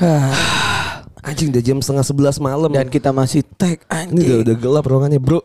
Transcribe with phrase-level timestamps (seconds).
[1.26, 2.72] Anjing udah jam setengah sebelas malam.
[2.72, 5.42] Dan kita masih tag anjing Ini udah, udah gelap ruangannya bro.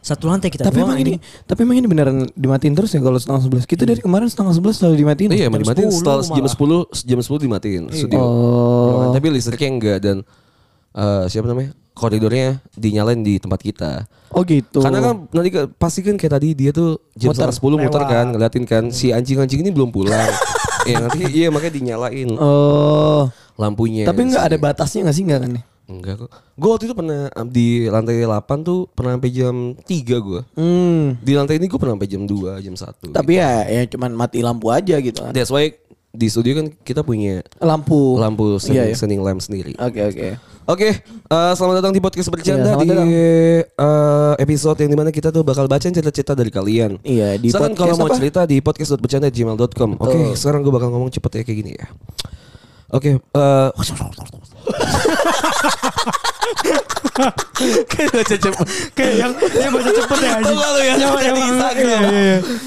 [0.00, 1.44] Satu lantai kita Tapi doang, emang ini, anjing.
[1.44, 3.64] tapi emang ini beneran dimatiin terus ya kalau setengah sebelas.
[3.64, 5.30] Kita dari kemarin setengah sebelas selalu dimatiin.
[5.30, 6.46] Iya emang jam dimatiin 10 setelah jam.
[6.46, 8.18] 10 jam 10 dimatiin studio.
[8.18, 8.28] Oh.
[8.90, 9.08] Ruangan.
[9.14, 10.16] Tapi listriknya enggak dan
[10.92, 11.70] eh, siapa namanya?
[11.90, 14.08] Koridornya dinyalain di tempat kita.
[14.30, 14.80] Oh gitu.
[14.80, 17.52] Karena kan nanti ke- pasti kan kayak tadi dia tuh jam Muter.
[17.52, 20.30] setengah 10 muter kan ngeliatin kan si anjing-anjing ini belum pulang.
[20.80, 23.28] Iya nanti iya makanya dinyalain Oh.
[23.54, 24.08] lampunya.
[24.08, 25.50] Tapi nggak ada batasnya nggak sih nggak kan?
[25.52, 25.64] nih?
[25.90, 26.30] Enggak kok.
[26.54, 28.30] Gue waktu itu pernah di lantai 8
[28.62, 29.90] tuh pernah sampai jam 3
[30.22, 30.40] gue.
[30.54, 31.18] Hmm.
[31.18, 33.10] Di lantai ini gue pernah sampai jam 2, jam 1.
[33.10, 35.34] Tapi ya ya cuman mati lampu aja gitu kan.
[35.34, 35.74] That's why
[36.10, 38.18] di studio kan kita punya Lampu.
[38.18, 38.96] lampu Iya, standing, iya.
[38.96, 39.74] standing lamp sendiri.
[39.76, 40.28] Oke oke.
[40.66, 43.08] Oke, eh, selamat datang di podcast bercanda Iya, di datang.
[43.10, 43.62] eh,
[44.38, 47.02] episode yang di mana kita tuh bakal bacain cerita-cerita dari kalian.
[47.02, 48.18] Iya, di Silakan kalau podcast mau apa?
[48.18, 49.90] cerita di podcast.bercanda@gmail.com.
[49.98, 51.86] Oke, sekarang gue bakal ngomong cepet ya kayak gini ya.
[52.90, 53.68] Oke, eh
[57.90, 58.66] kayak baca cepet.
[58.96, 60.56] Kayak yang yang baca cepet ya anjing.
[60.56, 62.02] Lu ya, Yang- yang- Instagram.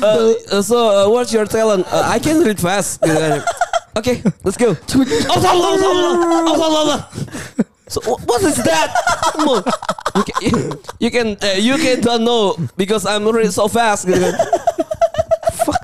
[0.04, 1.84] Uh, so uh, what's your talent?
[1.90, 3.02] Uh, I can read fast.
[3.02, 3.42] Gitu kan.
[3.94, 4.74] Oke, let's go.
[5.30, 6.10] Oh, salah, salah,
[6.50, 7.00] oh, salah.
[7.86, 8.90] So wh- what is that?
[10.18, 10.54] You can,
[10.98, 14.10] you can, uh, you can don't know because I'm read so fast.
[14.10, 14.34] Gitu kan.
[15.62, 15.82] Fuck.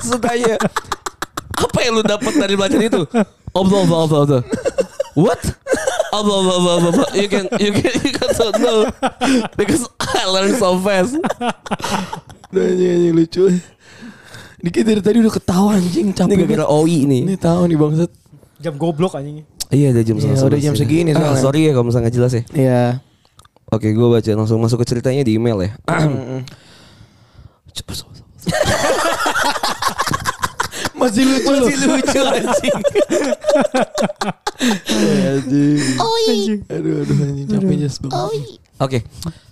[0.00, 0.56] Terus tanya,
[1.52, 3.04] apa yang lu dapat dari belajar itu?
[3.52, 4.42] Oh, blah, blah, blah, blah.
[5.18, 5.42] What?
[6.12, 7.10] Oh, blah, blah, blah, blah, blah.
[7.14, 8.78] You can, you can, you can don't know
[9.54, 11.14] because I learn so fast.
[12.50, 13.44] Anjing anjing lucu.
[14.60, 16.34] Dikit dari tadi udah ketawa anjing Ini capek.
[16.44, 17.22] gara-gara OI nih.
[17.26, 18.10] Ini tahu nih bangsat.
[18.60, 19.46] Jam goblok anjing.
[19.70, 20.78] Iya udah jam Iya, udah jam ya.
[20.82, 22.42] segini Ah, sorry ya kalau misalnya nggak jelas ya.
[22.52, 22.82] Iya.
[23.70, 25.70] Oke, gue baca langsung masuk ke ceritanya di email ya.
[27.70, 28.02] Cepet.
[30.98, 31.70] Masih lucu loh.
[31.70, 32.78] lucu anjing.
[34.60, 35.80] Aduh
[36.68, 38.60] aduh anjing capek jas banget.
[38.80, 38.98] Oke.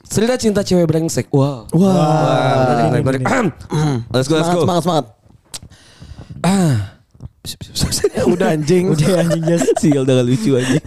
[0.08, 1.28] Cerita cinta cewek brengsek.
[1.28, 1.68] Wow.
[1.72, 3.54] Menarik, menarik, menarik.
[4.12, 4.64] Let's go, let's go.
[4.64, 5.06] semangat semangat.
[6.44, 6.96] Ah.
[8.32, 8.88] Udah anjing.
[8.92, 9.64] Udah anjing jas.
[9.80, 10.84] Sial udah lucu anjing.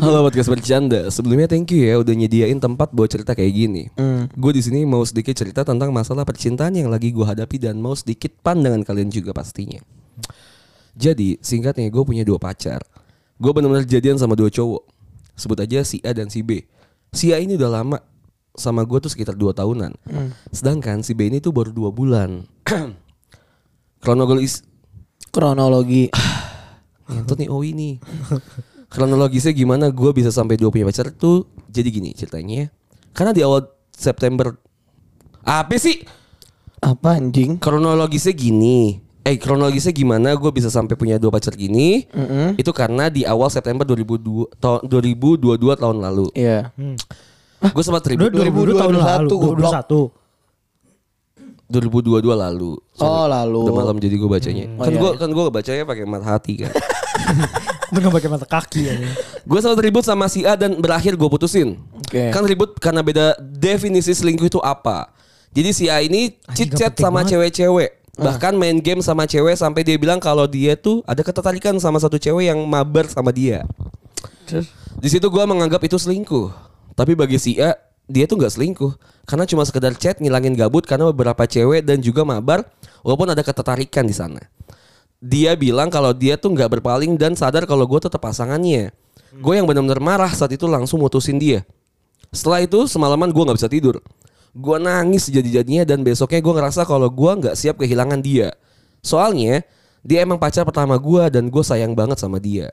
[0.00, 1.10] Halo podcast bercanda.
[1.10, 3.82] Sebelumnya thank you ya udah nyediain tempat buat cerita kayak gini.
[3.98, 4.30] Hmm.
[4.32, 7.92] Gue di sini mau sedikit cerita tentang masalah percintaan yang lagi gue hadapi dan mau
[7.92, 9.82] sedikit pandangan kalian juga pastinya.
[10.94, 12.82] Jadi singkatnya gue punya dua pacar.
[13.38, 14.82] Gue benar-benar jadian sama dua cowok.
[15.34, 16.62] Sebut aja si A dan si B.
[17.10, 17.98] Si A ini udah lama
[18.54, 19.90] sama gue tuh sekitar dua tahunan.
[20.54, 22.46] Sedangkan si B ini tuh baru dua bulan.
[24.02, 24.62] Kronologis
[25.34, 26.14] Kronologi.
[27.10, 27.98] Ngentot nih oh ini.
[28.86, 32.70] Kronologisnya gimana gue bisa sampai dua punya pacar tuh jadi gini ceritanya.
[33.10, 34.54] Karena di awal September
[35.44, 36.00] apa sih?
[36.80, 37.60] Apa anjing?
[37.60, 39.03] Kronologisnya gini.
[39.24, 42.04] Eh kronologisnya gimana gue bisa sampai punya dua pacar gini?
[42.60, 46.28] Itu karena di awal September 2002 ta- 2022 tahun lalu.
[46.36, 46.68] Iya.
[47.64, 49.28] Gue sempat ribut 2022 tahun 2021, lalu.
[49.40, 49.72] goblok.
[51.64, 52.76] 2022 lalu.
[53.00, 53.60] Oh, lalu.
[53.64, 54.64] Udah malam jadi gue bacanya.
[54.76, 55.18] Oh, kan iya, gue iya.
[55.18, 56.72] kan gue bacanya pakai mata hati kan.
[57.90, 59.12] Udah nggak pakai mata kaki anjing.
[59.44, 61.80] gue sempat ribut sama si A dan berakhir gue putusin.
[61.96, 62.28] Oke.
[62.28, 65.08] Kan ribut karena beda definisi selingkuh itu apa.
[65.56, 68.03] Jadi si A ini chit chat gak sama cewek-cewek.
[68.14, 72.14] Bahkan main game sama cewek sampai dia bilang kalau dia tuh ada ketertarikan sama satu
[72.14, 73.66] cewek yang mabar sama dia.
[75.02, 76.52] Di situ gue menganggap itu selingkuh.
[76.94, 77.74] Tapi bagi si A,
[78.06, 78.92] dia tuh nggak selingkuh.
[79.26, 82.62] Karena cuma sekedar chat ngilangin gabut karena beberapa cewek dan juga mabar
[83.02, 84.40] walaupun ada ketertarikan di sana.
[85.18, 88.92] Dia bilang kalau dia tuh nggak berpaling dan sadar kalau gue tetap pasangannya.
[89.40, 91.66] Gue yang benar-benar marah saat itu langsung mutusin dia.
[92.30, 93.98] Setelah itu semalaman gue nggak bisa tidur.
[94.54, 98.54] Gue nangis jadi-jadinya dan besoknya gue ngerasa kalau gue nggak siap kehilangan dia.
[99.02, 99.66] Soalnya
[100.06, 102.70] dia emang pacar pertama gue dan gue sayang banget sama dia.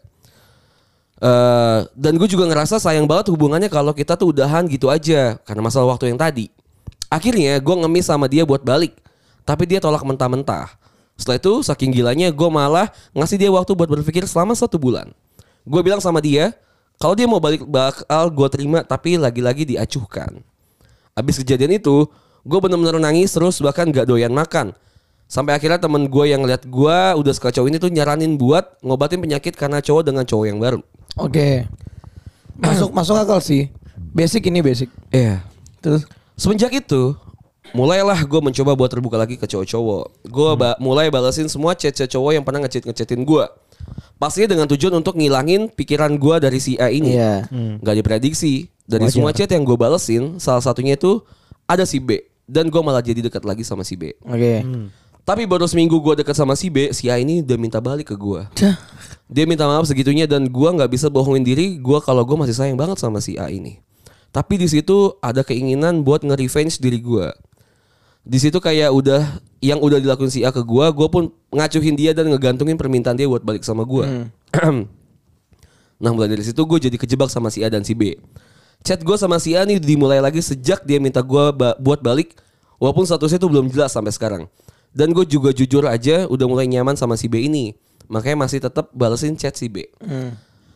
[1.22, 5.62] Eh, dan gue juga ngerasa sayang banget hubungannya kalau kita tuh udahan gitu aja karena
[5.62, 6.50] masalah waktu yang tadi.
[7.14, 8.98] Akhirnya gue ngemis sama dia buat balik,
[9.46, 10.74] tapi dia tolak mentah-mentah.
[11.14, 15.14] Setelah itu saking gilanya gue malah ngasih dia waktu buat berpikir selama satu bulan.
[15.62, 16.58] Gue bilang sama dia,
[16.98, 20.42] kalau dia mau balik bakal gue terima tapi lagi-lagi diacuhkan.
[21.22, 22.10] Abis kejadian itu,
[22.42, 24.74] gue bener-bener nangis terus bahkan gak doyan makan.
[25.30, 29.22] Sampai akhirnya temen gue yang lihat gue udah suka cowok ini tuh nyaranin buat ngobatin
[29.22, 30.82] penyakit karena cowok dengan cowok yang baru.
[31.16, 31.70] Oke.
[32.60, 33.72] Masuk masuk akal sih.
[34.12, 34.90] Basic ini basic.
[35.14, 35.46] Iya.
[35.80, 36.04] Terus
[36.42, 37.14] Semenjak itu,
[37.70, 40.26] mulailah gue mencoba buat terbuka lagi ke cowok-cowok.
[40.26, 43.46] Gue ba- mulai balasin semua chat-chat cowok yang pernah ngechat ngechatin gue.
[44.18, 47.14] Pastinya dengan tujuan untuk ngilangin pikiran gue dari si A ini.
[47.14, 47.46] Iya.
[47.78, 48.74] Gak diprediksi.
[48.92, 49.16] Dari Wajar.
[49.16, 51.24] semua chat yang gue balesin, salah satunya itu
[51.64, 52.28] ada si B.
[52.44, 54.12] Dan gue malah jadi dekat lagi sama si B.
[54.28, 54.92] oke.
[55.22, 58.16] Tapi baru seminggu gue dekat sama si B, si A ini udah minta balik ke
[58.20, 58.42] gue.
[59.32, 62.76] Dia minta maaf segitunya dan gua nggak bisa bohongin diri gua kalau gua masih sayang
[62.76, 63.80] banget sama si A ini.
[64.36, 67.32] Tapi di situ ada keinginan buat nge-revenge diri gua.
[68.28, 72.12] Di situ kayak udah yang udah dilakuin si A ke gua, gua pun ngacuhin dia
[72.12, 74.28] dan ngegantungin permintaan dia buat balik sama gua.
[76.04, 78.20] nah, mulai dari situ gue jadi kejebak sama si A dan si B.
[78.82, 82.34] Chat gua sama si A nih dimulai lagi sejak dia minta gua ba- buat balik
[82.82, 84.44] walaupun statusnya itu belum jelas sampai sekarang.
[84.92, 87.72] Dan gue juga jujur aja udah mulai nyaman sama si B ini.
[88.12, 89.88] Makanya masih tetap balesin chat si B.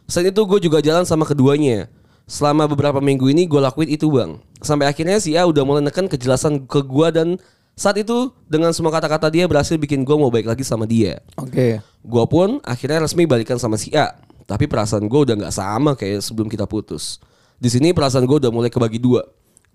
[0.08, 1.92] Selain itu gue juga jalan sama keduanya.
[2.24, 4.40] Selama beberapa minggu ini gue lakuin itu bang.
[4.64, 7.28] Sampai akhirnya si A udah mulai neken kejelasan ke gue dan
[7.76, 11.20] saat itu dengan semua kata-kata dia berhasil bikin gue mau baik lagi sama dia.
[11.36, 11.84] Oke.
[11.84, 14.16] Gue pun akhirnya resmi balikan sama si A.
[14.48, 17.20] Tapi perasaan gue udah nggak sama kayak sebelum kita putus.
[17.56, 19.24] Di sini perasaan gue udah mulai kebagi dua.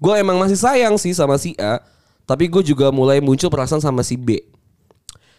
[0.00, 1.84] Gue emang masih sayang sih sama si A,
[2.24, 4.40] tapi gue juga mulai muncul perasaan sama si B.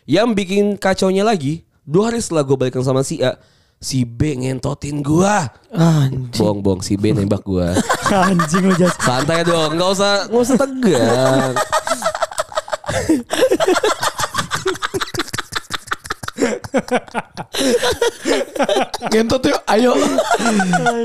[0.06, 3.38] Yang bikin kacaunya lagi, dua hari setelah gue balikan sama si A,
[3.82, 5.36] si B ngentotin gue.
[5.74, 6.38] Anjing.
[6.38, 7.68] Bohong-bohong si B nembak gue.
[8.30, 8.94] Anjing lu jas.
[9.02, 11.54] Santai dong, nggak usah nggak usah tegang.
[19.12, 19.92] Gentot yuk, ayo.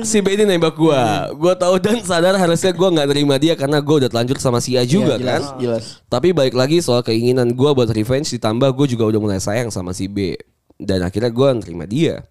[0.06, 1.30] si B ini nembak gua.
[1.34, 4.76] Gua tahu dan sadar harusnya gua nggak terima dia karena gua udah telanjur sama si
[4.78, 5.58] A juga Iya, jelas, kan.
[5.60, 5.84] jelas.
[6.06, 9.90] Tapi balik lagi soal keinginan gua buat revenge ditambah gua juga udah mulai sayang sama
[9.90, 10.36] si B.
[10.76, 12.22] Dan akhirnya gua nerima dia.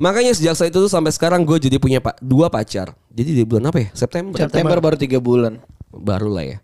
[0.00, 2.90] Makanya sejak saat itu tuh sampai sekarang gue jadi punya pak dua pacar.
[3.12, 3.88] Jadi di bulan apa ya?
[3.94, 4.34] September.
[4.40, 5.62] September baru tiga bulan.
[5.94, 6.58] Baru lah ya.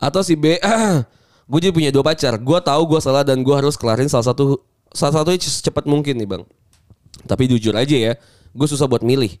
[0.00, 0.58] Atau si B,
[1.52, 2.34] gue jadi punya dua pacar.
[2.40, 4.58] Gue tahu gue salah dan gue harus kelarin salah satu
[4.94, 6.42] salah satunya secepat mungkin nih bang.
[7.26, 8.12] Tapi jujur aja ya,
[8.54, 9.36] gue susah buat milih.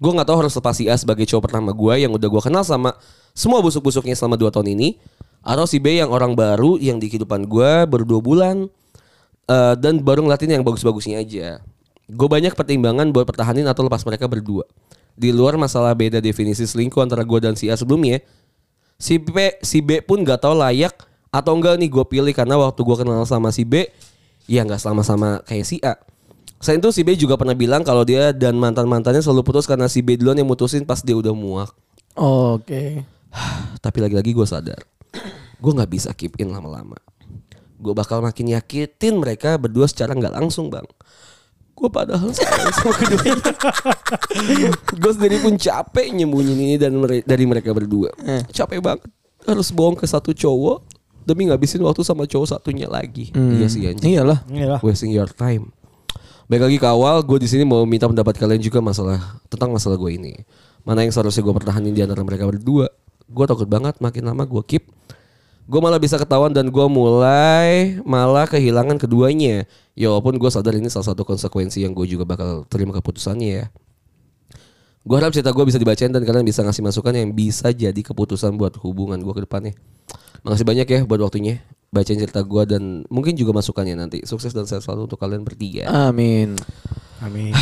[0.00, 2.66] Gue nggak tahu harus lepas si A sebagai cowok pertama gue yang udah gue kenal
[2.66, 2.96] sama
[3.36, 4.98] semua busuk-busuknya selama dua tahun ini,
[5.44, 8.56] atau si B yang orang baru yang di kehidupan gue baru dua bulan
[9.46, 11.62] eh, dan baru ngeliatin yang bagus-bagusnya aja.
[12.10, 14.66] Gue banyak pertimbangan buat pertahanin atau lepas mereka berdua.
[15.14, 18.18] Di luar masalah beda definisi selingkuh antara gue dan si A sebelumnya,
[18.98, 20.92] si B si B pun nggak tahu layak
[21.30, 23.86] atau enggak nih gue pilih karena waktu gue kenal sama si B
[24.44, 25.96] ya nggak sama-sama kayak si A.
[26.60, 29.84] Selain itu si B juga pernah bilang kalau dia dan mantan mantannya selalu putus karena
[29.84, 31.72] si B duluan yang mutusin pas dia udah muak.
[32.16, 33.04] Oke.
[33.84, 34.80] Tapi lagi-lagi gue sadar,
[35.60, 36.96] gue nggak bisa keep in lama-lama.
[37.76, 40.88] Gue bakal makin nyakitin mereka berdua secara nggak langsung bang.
[41.74, 43.50] Gue padahal sayang sama keduanya.
[45.04, 48.08] gue sendiri pun capek nyembunyiin ini dan mere- dari mereka berdua.
[48.54, 49.04] Capek banget.
[49.44, 50.93] Harus bohong ke satu cowok
[51.24, 53.32] demi ngabisin waktu sama cowok satunya lagi.
[53.32, 54.14] Iya sih anjing.
[54.14, 54.44] Iyalah.
[54.48, 54.80] Iyalah.
[54.84, 55.72] Wasting your time.
[56.44, 59.96] Baik lagi ke awal, gue di sini mau minta pendapat kalian juga masalah tentang masalah
[59.96, 60.44] gue ini.
[60.84, 62.92] Mana yang seharusnya gue pertahanin di antara mereka berdua?
[63.24, 64.84] Gue takut banget makin lama gue keep.
[65.64, 69.64] Gue malah bisa ketahuan dan gue mulai malah kehilangan keduanya.
[69.96, 73.66] Ya walaupun gue sadar ini salah satu konsekuensi yang gue juga bakal terima keputusannya ya.
[75.04, 78.52] Gue harap cerita gue bisa dibacain dan kalian bisa ngasih masukan yang bisa jadi keputusan
[78.60, 79.72] buat hubungan gue ke depannya.
[80.44, 81.64] Makasih banyak ya buat waktunya.
[81.94, 84.26] Bacain cerita gue dan mungkin juga masukannya nanti.
[84.26, 85.86] Sukses dan sehat selalu untuk kalian bertiga.
[85.86, 86.58] Amin.
[87.22, 87.54] Amin.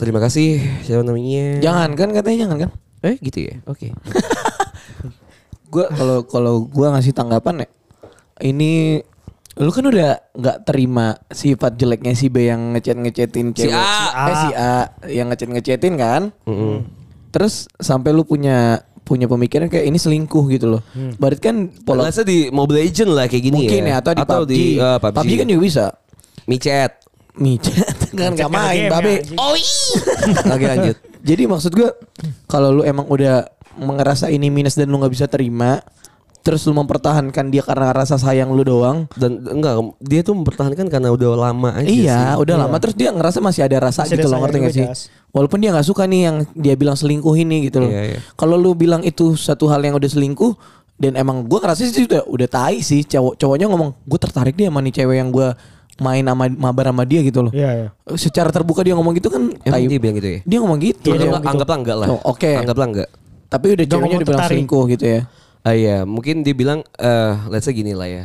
[0.00, 0.58] Terima kasih.
[0.82, 1.60] Siapa namanya?
[1.60, 2.70] Jangan kan katanya jangan kan?
[3.04, 3.54] Eh gitu ya.
[3.68, 3.92] Oke.
[5.72, 7.68] Gua kalau kalau gua ngasih tanggapan ya.
[8.46, 9.02] Ini
[9.54, 13.78] lu kan udah nggak terima sifat jeleknya si B yang ngechat ngechatin Si cewek.
[13.78, 14.26] A.
[14.26, 14.72] Eh si A
[15.10, 16.22] yang ngechat ngechatin kan?
[17.30, 20.82] Terus sampai lu punya punya pemikiran kayak ini selingkuh gitu loh.
[21.20, 24.48] Berarti kan pola di Mobile Legend lah kayak gini mungkin ya, atau di PUBG.
[24.48, 25.14] di eh, PUBG.
[25.20, 25.84] PUBG kan juga bisa.
[26.44, 26.92] micet.
[27.34, 29.12] Micet kan nggak Ngecek main, game ya, babe.
[29.20, 29.38] anjing.
[29.38, 29.54] Oh
[30.48, 30.96] Lagi lanjut.
[31.24, 31.88] Jadi maksud gue
[32.48, 35.82] kalau lu emang udah ngerasa ini minus dan lu nggak bisa terima,
[36.44, 39.08] terus lu mempertahankan dia karena rasa sayang lu doang.
[39.16, 42.44] Dan enggak, dia tuh mempertahankan karena udah lama aja iya, sih.
[42.44, 44.84] udah lama terus dia ngerasa masih ada rasa Masih ada gitu loh, ngerti gak sih?
[44.84, 45.00] Jas.
[45.32, 47.90] Walaupun dia nggak suka nih yang dia bilang selingkuh ini gitu loh.
[47.90, 48.18] Iya, iya.
[48.36, 50.52] Kalau lu bilang itu satu hal yang udah selingkuh
[50.94, 54.70] dan emang gua ngerasa sih udah udah tai sih cowok cowoknya ngomong gue tertarik dia
[54.70, 55.58] sama nih cewek yang gua
[55.98, 57.52] main sama mabar sama dia gitu loh.
[57.56, 57.88] Iya, iya.
[58.14, 59.88] Secara terbuka dia ngomong gitu kan Emang tai.
[59.88, 60.38] dia bilang gitu ya?
[60.44, 61.08] Dia ngomong gitu.
[61.08, 61.50] Iya, dia Dia- ngomong gitu.
[61.56, 62.08] Anggaplah enggak lah.
[62.12, 62.50] Oh, oke.
[62.52, 63.08] Anggaplah enggak.
[63.48, 64.50] Tapi udah Dia ceweknya dibilang tertarik.
[64.58, 65.20] selingkuh gitu ya.
[65.64, 68.24] Ah iya, mungkin dia bilang eh let's say gini lah ya.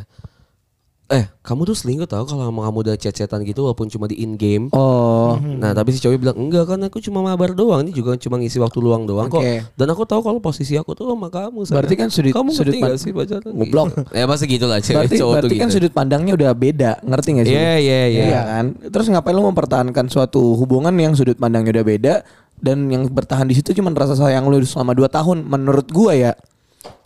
[1.10, 4.38] eh kamu tuh selingkuh tau kalau sama kamu udah chat-chatan gitu walaupun cuma di in
[4.38, 4.70] game.
[4.70, 5.42] Oh.
[5.42, 8.62] Nah tapi si cowok bilang enggak kan aku cuma mabar doang ini juga cuma ngisi
[8.62, 9.42] waktu luang doang kok.
[9.42, 9.66] Oke.
[9.74, 11.66] Dan aku tahu kalau posisi aku tuh sama kamu.
[11.66, 11.82] Sarah.
[11.82, 13.52] Berarti kan sudut- kamu sudut ngerti gak pan- sih pacaran?
[13.58, 13.88] Goblok.
[14.22, 15.76] ya pasti gitu lah cewek Berarti, cowok berarti tuh kan gitu.
[15.82, 17.56] sudut pandangnya udah beda, ngerti gak sih?
[17.58, 18.24] Iya iya iya.
[18.30, 18.66] Iya kan?
[18.86, 22.14] Terus ngapain lu mempertahankan suatu hubungan yang sudut pandangnya udah beda
[22.62, 26.38] dan yang bertahan di situ cuma rasa sayang lu selama 2 tahun menurut gua ya.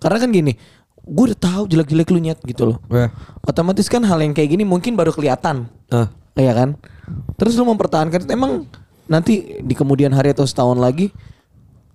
[0.02, 0.54] Karena kan gini,
[1.04, 2.78] gua udah tahu jelek-jelek lu nyet gitu loh.
[2.88, 3.12] Wah.
[3.44, 5.68] Otomatis kan hal yang kayak gini mungkin baru kelihatan.
[5.92, 6.08] Ah.
[6.34, 6.70] Iya kan?
[7.38, 8.66] Terus lu mempertahankan emang
[9.06, 11.14] nanti di kemudian hari atau setahun lagi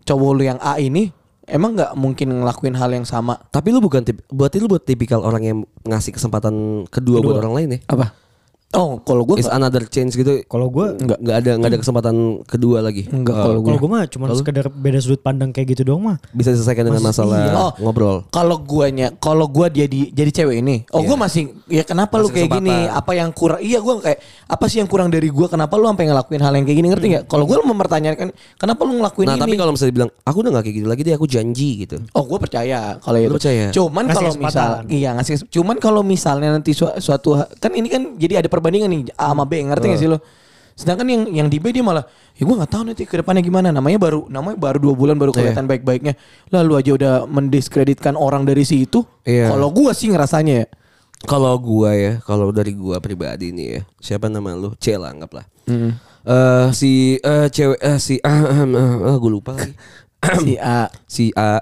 [0.07, 1.11] cowok lu yang A ini
[1.49, 3.41] emang nggak mungkin ngelakuin hal yang sama.
[3.49, 5.59] Tapi lu bukan tip, berarti lu buat tipikal orang yang
[5.89, 7.79] ngasih kesempatan kedua, buat orang lain ya?
[7.89, 8.13] Apa?
[8.71, 10.45] Oh, kalau gua Is nggak- another change gitu.
[10.45, 13.09] Kalau gue Nggak nggak ada nggak ada kesempatan kedua lagi.
[13.09, 16.17] Enggak, Oh, kalau kalau gue mah cuma sekedar beda sudut pandang kayak gitu doang mah.
[16.31, 17.53] bisa diselesaikan dengan masalah Iya.
[17.55, 17.73] Oh.
[17.81, 18.29] ngobrol.
[18.29, 22.29] Kalau guanya, kalau gua dia di, jadi cewek ini, oh gua masih ya kenapa lu
[22.29, 22.29] Iya.
[22.29, 22.69] Masih kayak gini?
[22.69, 22.99] kesempatan.
[23.01, 23.61] Apa yang kurang?
[23.65, 25.47] Iya gua kayak apa sih yang kurang dari gua?
[25.49, 26.89] Kenapa lu sampai ngelakuin hal yang kayak gini?
[26.93, 27.25] Ngerti nggak?
[27.25, 29.43] Kalau gua mempertanyakan kenapa lu ngelakuin Nah ini?
[29.43, 31.97] tapi kalau misalnya dibilang aku udah gak kayak gitu lagi deh aku janji gitu.
[32.13, 33.29] Oh, gue percaya kalau itu.
[33.29, 33.73] Lu percaya?
[33.73, 35.49] Cuman kalau misal, iya ngasih.
[35.49, 39.47] Cuman kalau misalnya nanti su- suatu kan ini kan jadi ada perbandingan nih A sama
[39.47, 40.19] B, ngerti nggak sih lo?
[40.79, 42.07] Sedangkan yang yang di B dia malah,
[42.39, 43.75] ya gue nggak tahu nanti ke depannya gimana.
[43.75, 46.15] Namanya baru, namanya baru dua bulan baru kelihatan baik-baiknya.
[46.55, 49.03] Lalu aja udah mendiskreditkan orang dari situ.
[49.27, 49.51] Iya.
[49.51, 50.67] Kalau gue sih ngerasanya ya.
[51.27, 54.71] Kalau gua ya, kalau dari gua pribadi nih ya, siapa nama lu?
[54.79, 55.51] C lah anggaplah.
[55.67, 59.75] Eh si eh, cewek eh, si ah, ah, gue lupa lagi.
[60.47, 60.87] si A.
[61.11, 61.59] si A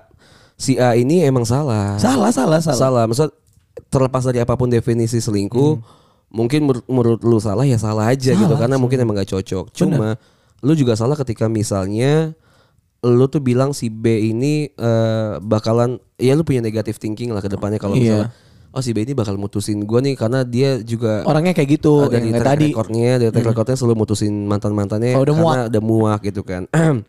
[0.56, 1.96] si A ini emang salah.
[1.96, 2.80] Salah, salah, salah.
[2.80, 3.04] Salah.
[3.08, 3.30] Maksud
[3.92, 5.78] terlepas dari apa pun definisi selingkuh,
[6.36, 9.72] mungkin menurut, menurut lu salah ya salah aja gitu karena mungkin emang gak cocok.
[9.72, 10.20] Cuma
[10.60, 12.36] lu juga salah ketika misalnya
[13.00, 17.46] lu tuh bilang si B ini eh, bakalan ya lu punya negative thinking lah ke
[17.46, 18.32] depannya kalau misalnya
[18.68, 22.04] oh si B ini bakal mutusin gua nih karena dia juga Orangnya kayak gitu.
[22.04, 22.66] uh, dari track tadi.
[22.68, 26.68] recordnya dari track recordnya selalu mutusin mantan mantannya Oh, udah karena udah muak gitu kan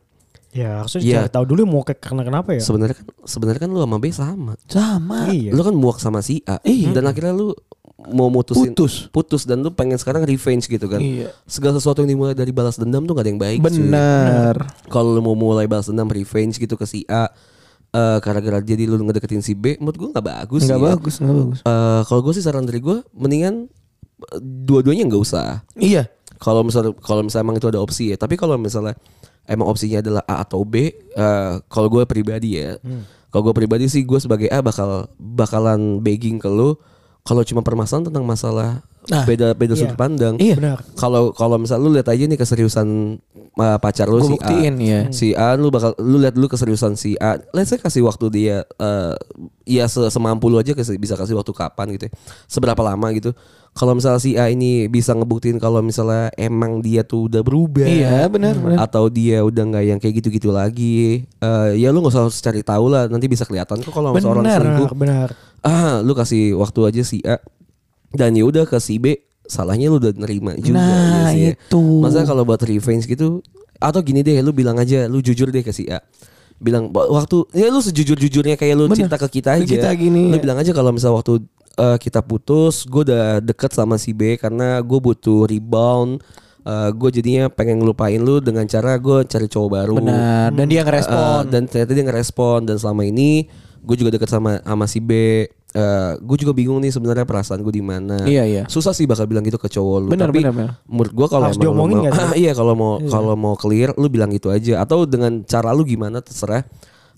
[0.53, 1.17] Ya harusnya Iya.
[1.21, 2.61] cari tahu dulu mau kayak karena kenapa ya.
[2.63, 5.19] sebenarnya kan sebenarnya kan lu sama B sama Sama.
[5.29, 5.51] Iya.
[5.51, 6.93] lu kan muak sama si A Iya.
[6.93, 7.51] dan akhirnya lu
[7.99, 9.09] mau mutusin Putus.
[9.09, 11.33] putus dan lu pengen sekarang revenge gitu kan Iya.
[11.43, 13.65] segala sesuatu yang dimulai dari balas dendam tuh gak ada yang baik cuy.
[13.81, 14.55] Bener.
[14.87, 17.25] kalau lu mau mulai balas dendam revenge gitu ke si A
[17.89, 20.91] eh gara-gara jadi lu ngedeketin si B menurut gua nggak bagus Nggak sih ya.
[20.91, 21.59] bagus, nggak bagus.
[21.63, 23.65] Eh, kalau gue sih saran dari gue mendingan
[24.27, 26.05] eh, dua-duanya nggak usah Iya.
[26.37, 28.93] kalau misalnya kalau misalnya emang itu ada opsi ya tapi kalau misalnya
[29.43, 32.77] emang opsinya adalah A atau B eh, kalau gue pribadi ya
[33.27, 36.77] kalau gue pribadi sih gue sebagai A bakal bakalan begging ke lu
[37.27, 39.79] kalau cuma permasalahan tentang masalah Nah, beda beda iya.
[39.79, 40.59] sudut pandang Iya.
[40.59, 40.83] Benar.
[40.95, 43.15] kalau kalau misalnya lu lihat aja nih keseriusan
[43.55, 45.01] uh, pacar lu Gua si buktiin, A iya.
[45.09, 48.57] si A lu bakal lu lihat dulu keseriusan si A let's say kasih waktu dia
[48.75, 49.15] uh,
[49.63, 52.13] ya se- semampu lu aja kasih- bisa kasih waktu kapan gitu ya.
[52.45, 53.31] seberapa lama gitu
[53.77, 58.25] kalau misalnya si A ini bisa ngebuktiin kalau misalnya emang dia tuh udah berubah Iya,
[58.25, 58.77] benar, benar.
[58.81, 62.85] atau dia udah nggak yang kayak gitu-gitu lagi uh, ya lu nggak usah cari tahu
[62.87, 64.59] lah nanti bisa kelihatan kok kalau misalnya orang Benar.
[64.59, 65.27] selingkuh Benar,
[65.61, 67.37] ah lu kasih waktu aja si A
[68.09, 71.51] dan ya udah ke si B salahnya lu udah nerima juga Nah, ya sih ya.
[71.55, 71.81] itu.
[72.01, 73.39] masa kalau buat revenge gitu
[73.77, 76.01] atau gini deh lu bilang aja lu jujur deh ke si A
[76.57, 79.05] bilang "Ba- waktu ya lu sejujur jujurnya kayak lu Bener.
[79.05, 80.41] cerita ke kita Ke aja kita gini, lu ya.
[80.41, 81.45] bilang aja kalau misal waktu
[81.77, 86.19] eh, kita putus gue udah deket sama si B karena gue butuh rebound
[86.67, 90.51] gue jadinya pengen ngelupain lu dengan cara gue cari cowok baru Benar.
[90.51, 91.41] Dan dia Uh, ngerespon.
[91.47, 93.47] dan ternyata dia ngerespon dan selama ini
[93.79, 95.11] gue juga deket sama sama si B.
[96.19, 98.19] gue juga bingung nih sebenarnya perasaan gue di mana.
[98.27, 98.63] Iya, iya.
[98.67, 100.07] Susah sih bakal bilang gitu ke cowok lu.
[100.11, 100.71] Benar, Tapi benar, benar.
[100.91, 102.27] menurut gue kalau Harus diomongin mau, nggak sih?
[102.43, 106.19] iya kalau mau kalau mau clear lu bilang gitu aja atau dengan cara lu gimana
[106.19, 106.67] terserah.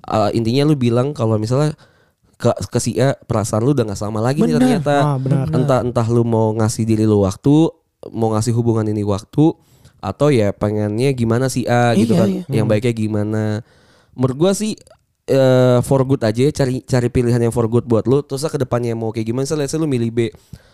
[0.06, 1.74] Uh, intinya lu bilang kalau misalnya
[2.39, 4.62] ke, ke si A perasaan lu udah nggak sama lagi nih Benar.
[4.63, 4.96] ternyata.
[5.03, 5.46] Ah, benar.
[5.51, 7.67] Entah entah lu mau ngasih diri lu waktu,
[8.10, 9.51] mau ngasih hubungan ini waktu
[10.00, 12.27] atau ya pengennya gimana si A gitu Iya, kan.
[12.31, 12.43] iya.
[12.48, 13.43] Yang baiknya gimana.
[14.15, 14.79] Menurut gua sih
[15.27, 18.58] eh, for good aja ya, cari cari pilihan yang for good buat lu terus ke
[18.58, 20.19] depannya mau kayak gimana misalnya say lu milih B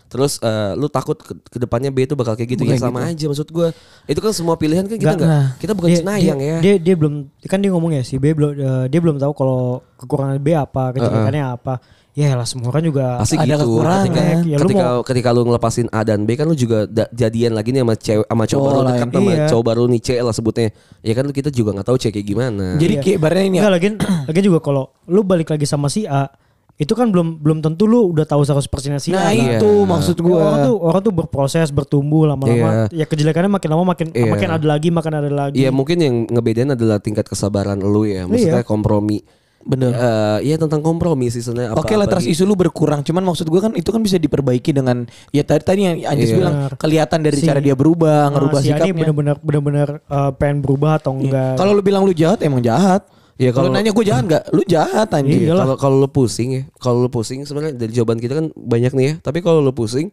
[0.07, 2.99] terus eh, lu takut ke, ke depannya B itu bakal kayak gitu ya Kayak sama
[3.05, 5.47] aja maksud gua itu kan semua pilihan kan kita Nggak, nah.
[5.57, 8.31] kita bukan Dia- cenayang dia, ya Dia dia belum kan dia ngomong ya si B
[8.31, 9.59] belum eh, dia belum tahu kalau
[9.95, 11.75] kekurangan B apa, kejelekannya apa.
[12.13, 14.07] Ya lah semua orang juga pasti Ada gitu kekurangan.
[14.07, 17.11] ketika Ya, lu ketika, mau- ketika lu ngelepasin A dan B kan lu juga da-
[17.11, 19.45] jadian lagi nih sama cewek sama cowok Cowok baru dekat sama Iya.
[19.51, 20.67] cowok baru nih C lah sebutnya
[21.01, 23.61] ya kan kita juga nggak tahu C kayak gimana Jadi kayak ibaratnya ini ya.
[23.61, 23.87] Enggak lagi
[24.31, 26.31] lagi juga kalau lu balik lagi sama si A
[26.75, 28.67] itu kan belum belum tentu lu udah tahu 100%
[28.97, 29.15] si A.
[29.15, 29.31] Nah, kan?
[29.31, 29.57] Iya.
[29.57, 30.37] itu maksud gua.
[30.41, 34.27] orang tuh orang tuh berproses bertumbuh lama-lama ya kejelekannya makin lama makin Iya.
[34.27, 38.23] makin ada lagi makin ada lagi Iya mungkin yang ngebedain adalah tingkat kesabaran lu ya
[38.25, 39.23] maksudnya kompromi
[39.61, 39.89] Bener.
[39.89, 41.73] eh, ya tentang kompromi sih sebenarnya.
[41.73, 42.37] Oke lah trust gitu.
[42.37, 45.79] issue lu berkurang Cuman maksud gue kan itu kan bisa diperbaiki dengan Ya tadi tadi
[45.81, 46.37] yang Anjis Iya.
[46.37, 50.99] bilang Kelihatan dari Si- cara dia berubah Ngerubah si sikapnya benar-benar benar-benar eh, pengen berubah
[50.99, 51.21] atau Iya.
[51.23, 51.53] enggak.
[51.55, 55.11] Kalau lu bilang lu jahat emang jahat Ya, Kalau nanya gue jahat gak Lu jahat
[55.11, 55.53] anjing Iya.
[55.53, 59.05] Kalau kalau lu pusing ya, kalau lu pusing sebenarnya dari jawaban kita kan banyak nih
[59.05, 59.13] ya.
[59.19, 60.07] Tapi kalau lu pusing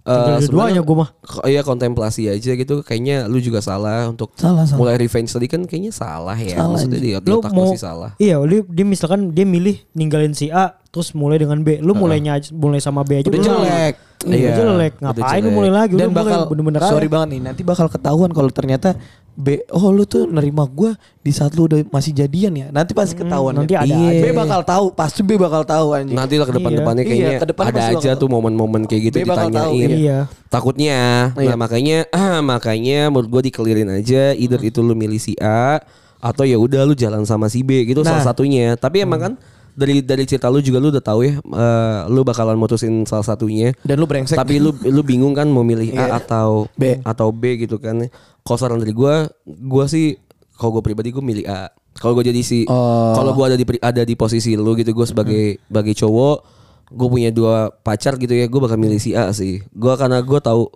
[0.00, 1.10] eh sebenarnya dua-duanya gua mah.
[1.44, 2.80] Iya kontemplasi aja gitu.
[2.80, 4.78] Kayaknya lu juga salah untuk Salah, salah.
[4.78, 6.56] mulai revenge tadi kan kayaknya salah ya.
[6.56, 8.10] Salah, Maksudnya di, di lu otak mau masih salah.
[8.16, 11.78] Iya, lu dia misalkan dia milih ninggalin si A terus mulai dengan B.
[11.78, 13.94] Lu mulainya aja- mulai sama B aja Udah lu- jelek.
[14.22, 14.92] Iya, Iya, jelek.
[14.94, 15.94] udah Ngapain lu mulai lagi?
[15.94, 17.14] Dan lu mulai bakal bener-bener Sorry aja.
[17.14, 18.92] banget nih Nanti bakal ketahuan kalau ternyata
[19.32, 23.14] B Oh lu tuh nerima gue Di saat lu udah masih jadian ya Nanti pasti
[23.14, 23.80] ketahuan nanti ya.
[23.80, 24.12] ada Iya.
[24.12, 24.20] aja.
[24.22, 27.08] B bakal tahu Pasti B bakal tahu anjing Nanti lah ke depan-depannya Iya.
[27.08, 29.90] kayaknya Iya, ke depan ada aja bakal- tuh momen-momen kayak gitu Dia bakal tahu, ditanyain.
[29.94, 30.18] Iya.
[30.50, 30.98] Takutnya.
[31.32, 31.46] Iya.
[31.46, 35.80] Nah, makanya ah makanya menurut gue dikelirin aja either itu lu milih si A
[36.20, 38.28] atau ya udah lu jalan sama si B gitu salah Nah.
[38.28, 38.74] satunya.
[38.74, 39.32] Tapi emang kan
[39.72, 43.72] dari dari cerita lu juga lu udah tahu ya eh, lu bakalan mutusin salah satunya.
[43.80, 46.14] Dan lu brengsek Tapi lu lu bingung kan mau milih Iya.
[46.14, 46.98] A atau B.
[47.02, 47.98] atau B gitu kan.
[48.40, 50.16] Kalau saran dari gua, gua sih
[50.54, 51.68] kalau gue pribadi gue milih A.
[51.96, 53.12] Kalau gue jadi si Oh.
[53.12, 56.36] kalau gua ada di ada di posisi lu gitu gue sebagai sebagai cowok,
[56.90, 59.64] gue punya dua pacar gitu ya, gue bakal milih si A sih.
[59.72, 60.68] Gua karena gue tahu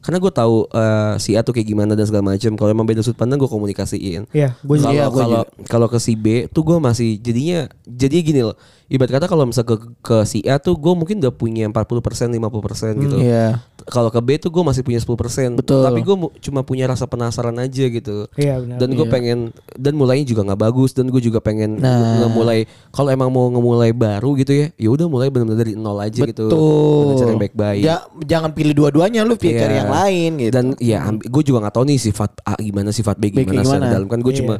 [0.00, 2.52] karena gue tahu eh, si A tuh kayak gimana dan segala macam.
[2.52, 4.24] Kalau emang beda sudut pandang gue komunikasiin.
[4.30, 8.56] Iya, Kalau Iya, kalau kalau ke si B tuh gue masih jadinya jadi gini loh.
[8.86, 12.98] Ibarat kata kalau misal ke ke si A tuh gue mungkin udah punya 40% 50%
[12.98, 13.16] gitu.
[13.18, 15.14] Iya Kalau ke B tuh gue masih punya 10%
[15.54, 15.80] Betul.
[15.80, 18.76] Tapi gue cuma punya rasa penasaran aja gitu Iya, benar.
[18.76, 19.38] Dan gue pengen
[19.72, 22.18] Dan mulainya juga gak bagus Dan gue juga pengen Nah.
[22.20, 26.20] Ngemulai Kalau emang mau ngemulai baru gitu ya ya udah mulai benar-benar dari nol aja
[26.20, 29.62] gitu Betul Dengan cara yang baik-baik Ja- Jangan pilih dua-duanya Lu pilih Iya.
[29.62, 33.16] cari yang lain gitu Dan ya gue juga gak tahu nih sifat A gimana Sifat
[33.16, 33.64] B B gimana, gimana.
[33.66, 34.40] secara dalam Kan gue Iya.
[34.40, 34.54] cuma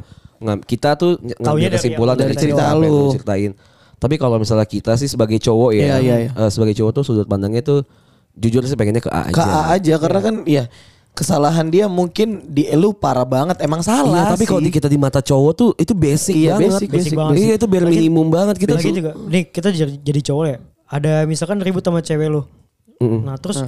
[0.61, 3.11] Kita tuh ngambil dari kesimpulan yang- dari, dari cerita apa yang lu.
[3.11, 3.51] ceritain
[3.95, 6.29] Tapi kalau misalnya kita sih sebagai cowok Iya, ya iya, iya.
[6.33, 7.85] eh, Sebagai cowok tuh sudut pandangnya tuh
[8.33, 10.65] Jujur sih pengennya ke A aja Ke A aja Karena kan ya
[11.11, 14.95] Kesalahan dia mungkin di elu parah banget Emang salah Iya, tapi kalau di kita di
[14.95, 16.71] mata cowok tuh itu basic Iya, banget.
[16.73, 18.95] basic, basic banget Iya, itu bare Lagi- minimum banget kita Lagi tuh.
[18.95, 20.57] juga, nih kita jadi, jadi cowok ya.
[20.87, 22.41] Ada misalkan ribut sama cewek lu.
[23.01, 23.59] Nah terus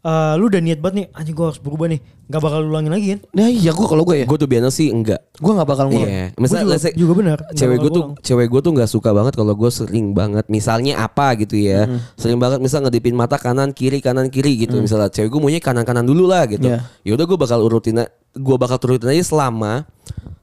[0.00, 2.00] eh, lu udah niat banget nih, anjing gue harus berubah nih.
[2.30, 3.20] Gak bakal ulangin lagi kan?
[3.34, 5.18] Nah iya gue kalau gue ya Gue tuh biasa sih enggak.
[5.34, 6.26] Gue gak bakal ngulang Iya.
[6.30, 7.38] Gua Misalnya juga, let's say, juga benar.
[7.42, 8.22] Nggak cewek gue tuh ulang.
[8.22, 12.38] cewek gue tuh nggak suka banget kalau gue sering banget misalnya apa gitu ya sering
[12.38, 16.06] banget misal ngedipin mata kanan kiri kanan kiri gitu misalnya cewek gue maunya kanan kanan
[16.06, 16.86] dulu lah gitu Iya.
[17.02, 17.98] ya udah gue bakal urutin
[18.30, 19.90] gue bakal turutin aja selama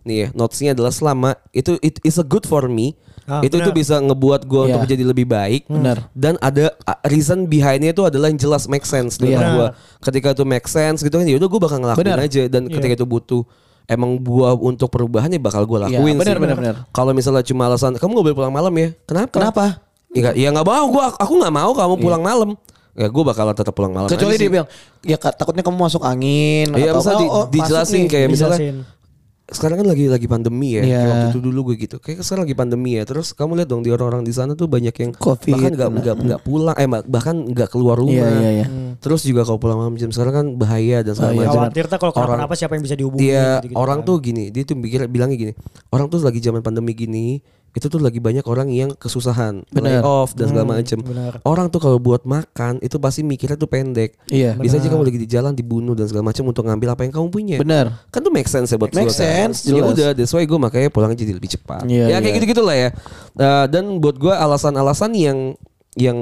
[0.03, 3.67] nih ya notesnya adalah selama itu it is a good for me Ah, itu benar.
[3.67, 4.83] tuh bisa ngebuat gue untuk Iya.
[4.87, 6.07] menjadi lebih baik Benar.
[6.15, 6.71] dan ada
[7.03, 9.51] reason behindnya itu adalah yang jelas make sense menurut Iya.
[9.51, 9.67] gue
[10.01, 12.23] ketika itu make sense gitu kan ya udah gue bakal ngelakuin Benar.
[12.23, 13.43] aja dan ketika itu butuh
[13.83, 16.41] emang gua untuk perubahan ya bakal gue Iya, lakuin benar, sih.
[16.41, 16.75] benar, benar.
[16.89, 19.35] Kalau misalnya cuma alasan kamu gak boleh pulang malam ya, kenapa?
[19.37, 19.65] Kenapa?
[20.07, 22.49] Ya nggak- ya nggak mau, gua aku nggak mau kamu pulang malam.
[22.95, 24.07] Ya gue bakalan tetap pulang malam.
[24.07, 24.53] Kecuali aja dia sih.
[24.55, 24.67] bilang
[25.03, 28.09] Ya takutnya kamu masuk angin Iya, atau, misalnya di- oh, oh, dijelasin nih.
[28.09, 28.96] kayak misalnya Dijelasin.
[29.47, 30.83] Sekarang kan lagi lagi pandemi ya.
[30.83, 30.99] Iya.
[30.99, 31.95] Kayak Waktu itu dulu gue gitu.
[32.03, 33.03] Kayak sekarang lagi pandemi ya.
[33.07, 35.55] Terus kamu lihat dong di orang-orang di sana tuh banyak yang Covid.
[35.55, 38.27] bahkan nggak nggak nggak pulang, eh bahkan nggak keluar rumah.
[38.27, 38.65] Iya, iya, iya.
[38.99, 41.59] Terus juga kalau pulang malam jam sekarang kan bahaya dan segala Bahaya, macam.
[41.63, 43.23] Khawatir tak kalau Orang- kenapa-napa siapa yang bisa dihubungi.
[43.23, 44.07] Dia gitu-gitu orang kan.
[44.11, 45.53] tuh gini, dia tuh mikir bilangnya gini.
[45.95, 47.39] Orang tuh lagi zaman pandemi gini,
[47.77, 49.85] itu tuh lagi banyak orang yang kesusahan, Benar.
[49.85, 50.97] lay off dan segala macam.
[51.05, 51.33] benar.
[51.45, 54.17] Orang tuh kalau buat makan itu pasti mikirnya tuh pendek.
[54.33, 54.57] Iya.
[54.57, 57.27] Bisa aja kamu lagi di jalan dibunuh dan segala macam untuk ngambil apa yang kamu
[57.29, 57.57] punya.
[57.61, 58.09] Benar.
[58.09, 59.53] Kan tuh make sense ya buat Make gua kan.
[59.53, 61.85] sense, Ya udah, that's why gue makanya pulang jadi lebih cepat.
[61.85, 62.37] Iya, ya kayak iya.
[62.41, 62.89] gitu-gitu lah ya.
[63.37, 65.53] Uh, dan buat gue alasan-alasan yang
[65.97, 66.17] yang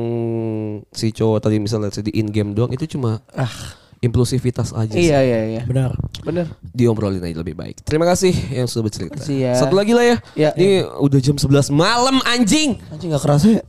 [0.96, 3.52] si cowok tadi misalnya di in game doang itu cuma ah
[4.06, 5.10] impulsivitas aja sih.
[5.10, 5.62] Iya, iya, iya.
[5.66, 5.98] Benar.
[6.22, 6.46] Benar.
[6.62, 7.82] Diobrolin aja lebih baik.
[7.82, 9.18] Terima kasih yang sudah bercerita.
[9.26, 9.58] Ya.
[9.58, 10.18] Satu lagi lah ya.
[10.38, 10.50] Ya.
[10.54, 12.78] Ini udah jam 11 malam anjing.
[12.90, 13.64] Anjing gak kerasa ya?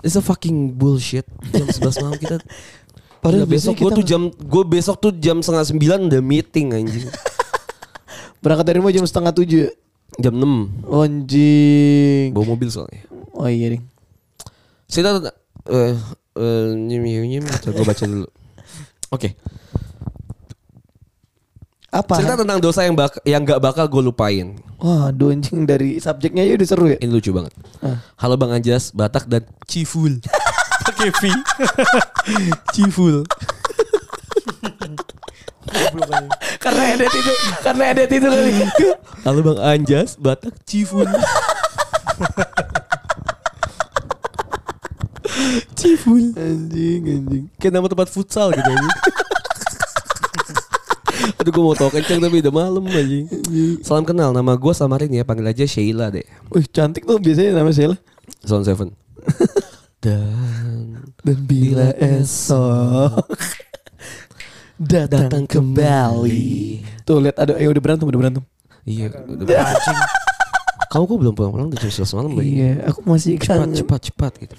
[0.00, 1.28] It's a fucking bullshit.
[1.52, 2.36] Jam 11 malam kita
[3.24, 7.08] Padahal besok gue kita- tuh jam gue besok tuh jam setengah sembilan udah meeting anjing.
[8.44, 9.70] Berangkat dari rumah jam setengah tujuh ya?
[10.20, 12.26] jam 6 Anjing.
[12.30, 13.02] bawa mobil soalnya.
[13.32, 13.82] Oh iya ding.
[14.86, 15.32] Tentang
[15.66, 15.96] eh
[16.36, 18.28] eh nyim nyim nyim gue baca dulu.
[19.16, 19.32] Oke.
[21.94, 22.18] Apa?
[22.18, 24.58] Cerita tentang dosa yang bak yang gak bakal gue lupain.
[24.82, 26.98] Wah, aduh, anjing dari subjeknya aja udah seru ya.
[26.98, 27.54] Ini lucu banget.
[28.18, 30.18] Halo Bang Anjas, Batak dan Ciful.
[30.90, 31.30] Pakai V.
[32.74, 33.22] Ciful.
[36.64, 38.52] karena edit itu, karena edit itu kali.
[39.22, 41.06] Halo Bang Anjas, Batak Ciful.
[45.78, 46.34] Ciful.
[46.34, 47.44] anjing, anjing.
[47.62, 49.13] Kayak nama tempat futsal gitu anjing.
[51.44, 53.28] Aduh gue mau tau kenceng tapi udah malam anjing.
[53.84, 56.24] Salam kenal, nama gue samarin ya, panggil aja Sheila deh.
[56.48, 58.00] Wih cantik tuh biasanya nama Sheila.
[58.48, 58.88] Zone Seven.
[60.00, 63.28] Dan Dan bila esok
[64.96, 66.80] datang kembali.
[67.04, 68.42] Tuh lihat ada eh udah berantem udah berantem.
[68.88, 69.44] iya, udah
[70.96, 72.30] Kamu kok belum pulang-pulang udah jam 11 malam?
[72.40, 73.76] Iya, aku masih cepat kangen.
[73.84, 74.56] cepat cepat gitu.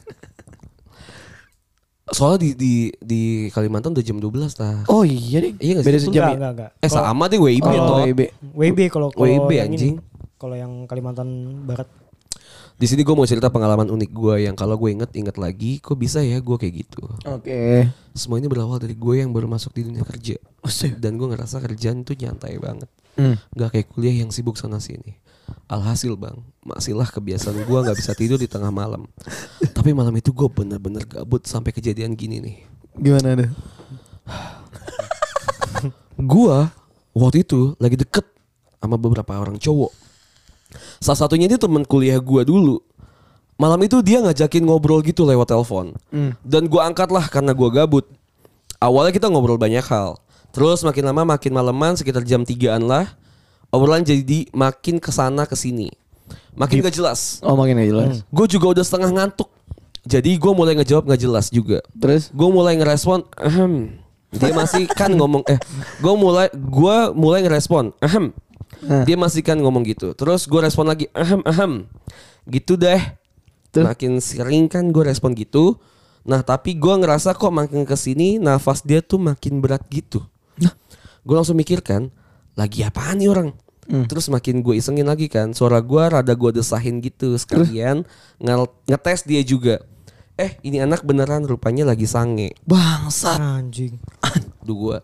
[2.05, 4.85] Soalnya di di di Kalimantan udah jam 12 lah.
[4.85, 5.57] Oh iya deh.
[5.57, 5.89] Iya nggak sih?
[5.89, 6.37] Beda sejam Enggak, ya.
[6.37, 6.71] enggak, enggak.
[6.85, 7.97] Eh sama deh WIB Oh, toh.
[8.05, 8.21] WIB.
[8.53, 9.95] WB kalau kalau WIB, anjing.
[10.37, 11.29] Kalau yang Kalimantan
[11.65, 11.89] Barat.
[12.75, 15.95] Di sini gue mau cerita pengalaman unik gue yang kalau gue inget inget lagi, kok
[15.95, 17.07] bisa ya gue kayak gitu.
[17.23, 17.87] Oke.
[18.11, 20.35] Semua ini berawal dari gue yang baru masuk di dunia kerja.
[20.59, 20.69] Oh.
[20.99, 22.91] Dan gue ngerasa kerjaan itu nyantai banget.
[23.15, 23.39] Hmm.
[23.55, 25.15] Gak kayak kuliah yang sibuk sana sini.
[25.65, 29.09] Alhasil bang, masihlah kebiasaan gue gak bisa tidur di tengah malam.
[29.73, 32.57] Tapi malam itu gue bener-bener gabut sampai kejadian gini nih.
[32.95, 33.51] Gimana deh?
[36.15, 36.71] Gua
[37.11, 38.23] waktu itu lagi deket
[38.79, 39.91] sama beberapa orang cowok.
[41.03, 42.79] Salah satunya ini temen kuliah gua dulu.
[43.59, 45.91] Malam itu dia ngajakin ngobrol gitu lewat telepon.
[46.39, 48.07] Dan gua angkat lah karena gua gabut.
[48.79, 50.15] Awalnya kita ngobrol banyak hal.
[50.55, 53.11] Terus makin lama makin maleman sekitar jam 3-an lah.
[53.75, 55.91] Obrolan jadi makin ke sana ke sini.
[56.55, 57.43] Makin gak jelas.
[57.43, 58.13] Oh makin gak jelas.
[58.31, 59.51] Gue juga udah setengah ngantuk.
[60.05, 62.29] Jadi gue mulai ngejawab gak jelas juga Terus?
[62.29, 63.97] gue mulai ngerespon ahem.
[64.29, 65.57] dia masih kan ngomong eh
[65.97, 68.29] gue mulai gue mulai ngerespon ahem.
[69.01, 71.89] dia masih kan ngomong gitu terus gue respon lagi ahem ahem
[72.45, 73.01] gitu deh
[73.73, 73.81] Terus?
[73.81, 75.81] makin sering kan gue respon gitu
[76.21, 80.21] nah tapi gue ngerasa kok makin ke sini nafas dia tuh makin berat gitu
[81.25, 82.13] gue langsung mikir kan
[82.53, 86.97] lagi apaan nih orang Terus makin gue isengin lagi kan Suara gue rada gue desahin
[86.99, 88.01] gitu Sekalian
[88.37, 89.77] nge- ngetes dia juga
[90.35, 93.37] Eh ini anak beneran rupanya lagi sange Bangsat.
[93.37, 94.01] Anjing.
[94.59, 94.97] Duh gue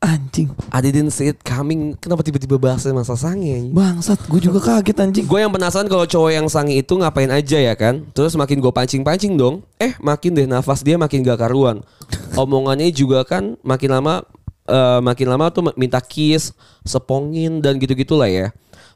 [0.00, 0.48] Anjing.
[0.72, 4.16] I didn't see it coming Kenapa tiba-tiba bahasnya masa sange Bangsat.
[4.24, 5.24] Gue juga kaget anjing.
[5.28, 8.72] Gue yang penasaran kalau cowok yang sange itu ngapain aja ya kan Terus makin gue
[8.72, 11.84] pancing-pancing dong Eh makin deh nafas dia makin gak karuan
[12.40, 14.24] Omongannya juga kan makin lama
[14.70, 16.54] eh, Makin lama tuh minta kiss
[16.86, 18.48] Sepongin dan gitu-gitu lah ya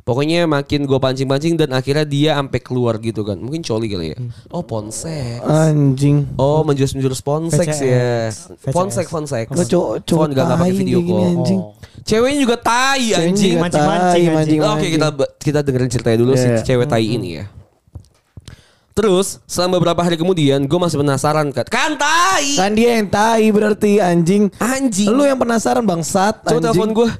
[0.05, 4.19] Pokoknya makin gue pancing-pancing dan akhirnya dia sampai keluar gitu kan Mungkin coli kali ya
[4.53, 6.29] Oh ponsek Anjing.
[6.37, 8.29] Oh menjurus-menjurus ponsek ya.
[8.69, 11.57] Ponsek ponsek Lo cowok cowok gak, gak pakai video call anjing.
[11.57, 11.73] Oh.
[12.05, 14.61] Ceweknya juga tai Ceweknya anjing juga Mancing-mancing, tai, anjing.
[14.61, 15.09] mancing, Oke kita
[15.41, 16.43] kita dengerin ceritanya dulu Iya.
[16.61, 17.45] si cewek tai ini ya.
[18.95, 21.67] Terus selama beberapa hari kemudian gue masih penasaran kan.
[21.67, 22.55] Kan tai.
[22.55, 24.55] Kan dia yang tai berarti anjing.
[24.63, 25.11] Anjing.
[25.11, 26.47] Lu yang penasaran bangsat.
[26.47, 26.65] Coba anjing.
[26.71, 27.11] telepon gue.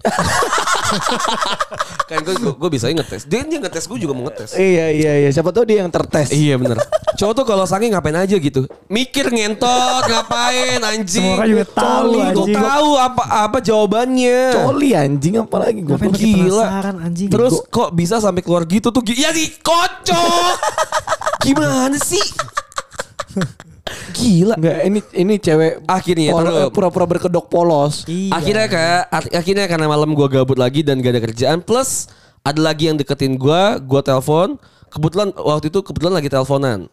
[2.08, 3.28] kan gue gue bisa ngetes.
[3.28, 4.56] Dia dia ngetes gue juga mau ngetes.
[4.56, 5.28] Iya iya iya.
[5.28, 6.32] Siapa tahu dia yang tertes.
[6.32, 6.80] Iya bener
[7.20, 11.84] Cowok tuh kalau sange ngapain aja gitu Mikir ngentot Ngapain anjing Semua orang juga tahu,
[11.84, 12.56] Coli, Gue anjing.
[12.56, 16.00] tahu apa apa jawabannya Coli anjing apalagi gue.
[16.00, 16.64] Gila.
[16.64, 17.28] penasaran, anjing?
[17.28, 19.04] Terus kok bisa sampai keluar gitu tuh?
[19.12, 20.56] Ya di kocok.
[21.40, 22.22] Gimana sih?
[24.14, 24.54] Gila.
[24.58, 28.04] Enggak ini ini cewek Akhirnya eh, pura-pura berkedok polos.
[28.06, 28.36] Iya.
[28.36, 31.58] Akhirnya kak, ak- akhirnya karena malam gua gabut lagi dan gak ada kerjaan.
[31.62, 32.06] Plus
[32.42, 34.60] ada lagi yang deketin gua, gua telepon.
[34.90, 36.90] Kebetulan waktu itu kebetulan lagi teleponan.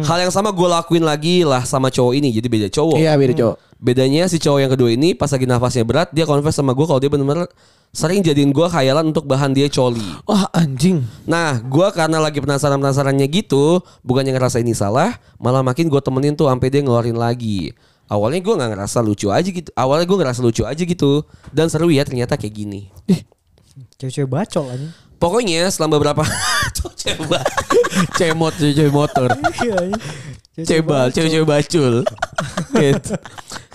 [0.00, 2.32] Hal yang sama gue lakuin lagi lah sama cowok ini.
[2.32, 2.96] Jadi beda cowok.
[2.96, 3.56] Iya beda cowok.
[3.84, 6.96] Bedanya si cowok yang kedua ini pas lagi nafasnya berat dia confess sama gue kalau
[6.96, 7.44] dia bener-bener
[7.92, 10.02] sering jadiin gue khayalan untuk bahan dia coli.
[10.24, 11.04] Wah anjing.
[11.28, 16.48] Nah, gua karena lagi penasaran-penasarannya gitu, bukannya ngerasa ini salah, malah makin gue temenin tuh
[16.50, 17.76] sampai dia ngeluarin lagi.
[18.08, 19.68] Awalnya gua nggak ngerasa lucu aja gitu.
[19.76, 21.22] Awalnya gue ngerasa lucu aja gitu.
[21.54, 22.88] Dan seru ya ternyata kayak gini.
[24.00, 24.92] Cewek-cewek bacol anjing.
[25.22, 26.22] Pokoknya selama beberapa
[26.92, 27.40] coba
[28.18, 29.28] cemot cewek motor.
[29.62, 29.94] Iya.
[30.54, 31.94] Cewek-cewek Cebal, cewek-cewek bacul.
[32.78, 33.12] Gitu.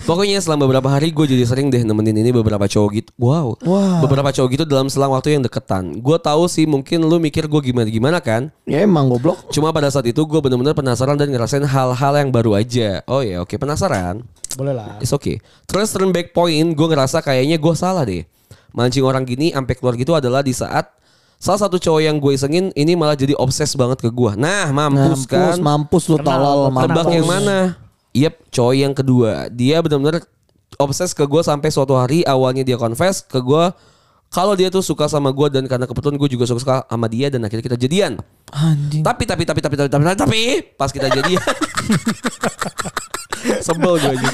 [0.08, 3.10] Pokoknya selama beberapa hari gue jadi sering deh nemenin ini beberapa cowok gitu.
[3.20, 3.60] Wow.
[3.68, 4.00] Wah.
[4.00, 6.00] Beberapa cowok gitu dalam selang waktu yang deketan.
[6.00, 8.48] Gue tahu sih mungkin lu mikir gue gimana-gimana kan.
[8.64, 9.52] Ya emang goblok.
[9.52, 13.04] Cuma pada saat itu gue bener-bener penasaran dan ngerasain hal-hal yang baru aja.
[13.04, 14.24] Oh ya oke penasaran.
[14.56, 14.96] Boleh lah.
[15.04, 15.44] It's okay.
[15.68, 18.24] Terus turn back point gue ngerasa kayaknya gue salah deh.
[18.72, 20.88] Mancing orang gini sampai keluar gitu adalah di saat
[21.40, 24.32] salah satu cowok yang gue isengin ini malah jadi obses banget ke gue.
[24.36, 25.56] Nah mampus, kan.
[25.56, 26.84] mampus lu tolol kenal.
[26.84, 27.16] Tebak mampus.
[27.16, 27.58] yang mana?
[28.12, 29.32] Yep, cowok yang kedua.
[29.48, 30.20] Dia benar-benar
[30.76, 33.64] obses ke gue sampai suatu hari awalnya dia confess ke gue
[34.30, 37.42] kalau dia tuh suka sama gue dan karena kebetulan gue juga suka sama dia dan
[37.42, 38.22] akhirnya kita jadian.
[38.54, 39.02] Anjing.
[39.02, 40.42] Tapi tapi tapi tapi tapi tapi tapi, tapi
[40.78, 41.42] pas kita jadian.
[43.40, 44.28] Sebel gue aja.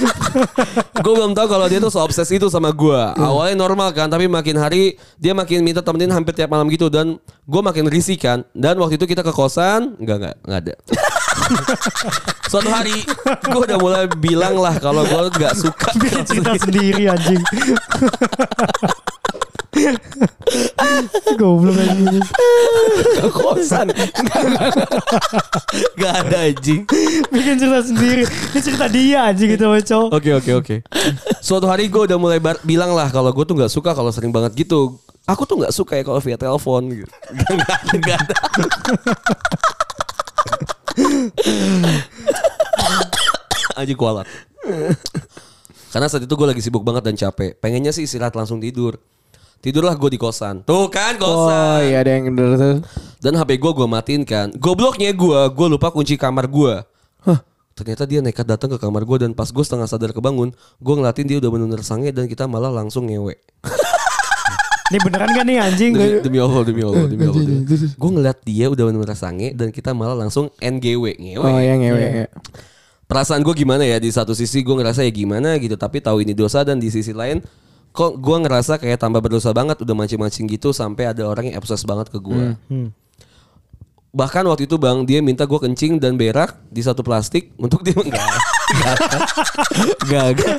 [1.00, 4.58] Gue belum tahu kalau dia tuh se-obses itu sama gue Awalnya normal kan Tapi makin
[4.58, 7.14] hari Dia makin minta temenin hampir tiap malam gitu Dan
[7.46, 8.42] gue makin risih kan.
[8.50, 10.74] Dan waktu itu kita ke kosan Enggak enggak Enggak ada.
[12.50, 13.06] Suatu hari
[13.46, 17.42] gue udah mulai bilang lah kalau gue nggak suka Bikin cerita sendiri anjing.
[21.40, 22.24] Goblok anjing.
[23.20, 23.86] Ke kosan.
[26.00, 26.82] Gak ada anjing.
[27.28, 28.24] Bikin cerita sendiri.
[28.24, 30.08] Ini cerita dia anjing gitu cowok.
[30.16, 30.76] Oke oke oke.
[31.44, 34.32] Suatu hari gue udah mulai bar- bilang lah kalau gue tuh nggak suka kalau sering
[34.32, 34.96] banget gitu.
[35.26, 37.10] Aku tuh nggak suka ya kalau via telepon gitu.
[37.34, 38.34] Gak ada, gak ada.
[43.76, 44.26] Anjing kualat.
[45.92, 47.56] Karena saat itu gue lagi sibuk banget dan capek.
[47.58, 48.96] Pengennya sih istirahat langsung tidur.
[49.58, 50.62] Tidurlah gue di kosan.
[50.62, 51.90] Tuh kan Oh kosan.
[51.90, 52.76] iya ada yang bener tuh.
[53.18, 54.52] Dan HP gue gue matiin kan.
[54.54, 56.74] Gobloknya gue, gue lupa kunci kamar gue.
[57.76, 60.48] Ternyata dia nekat datang ke kamar gue dan pas gue setengah sadar kebangun,
[60.80, 63.36] gue ngeliatin dia udah bener-bener sange dan kita malah langsung ngewe.
[64.88, 65.92] Ini beneran gak nih anjing?
[65.92, 67.42] Demi, demi Allah, demi Allah, demi Allah.
[67.92, 71.42] Gue ngeliat dia udah bener-bener sange dan kita malah langsung NGW, ngewe.
[71.42, 72.00] Oh yang ngewe.
[72.24, 72.26] ya.
[73.04, 74.00] Perasaan gue gimana ya?
[74.00, 77.12] Di satu sisi gue ngerasa ya gimana gitu, tapi tahu ini dosa dan di sisi
[77.12, 77.44] lain
[77.96, 81.80] kok gue ngerasa kayak tambah berdosa banget udah mancing-mancing gitu sampai ada orang yang obses
[81.88, 82.52] banget ke gue.
[82.68, 82.92] Hmm.
[84.12, 87.96] Bahkan waktu itu bang dia minta gue kencing dan berak di satu plastik untuk dia
[88.04, 88.28] enggak
[90.04, 90.56] enggak enggak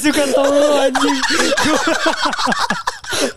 [0.00, 1.18] suka tau lu anjing.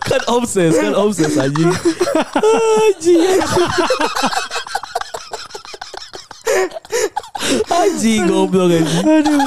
[0.02, 3.40] kan obses kan obses anjing anjing anjing
[8.26, 9.38] goblok anjing Aduh.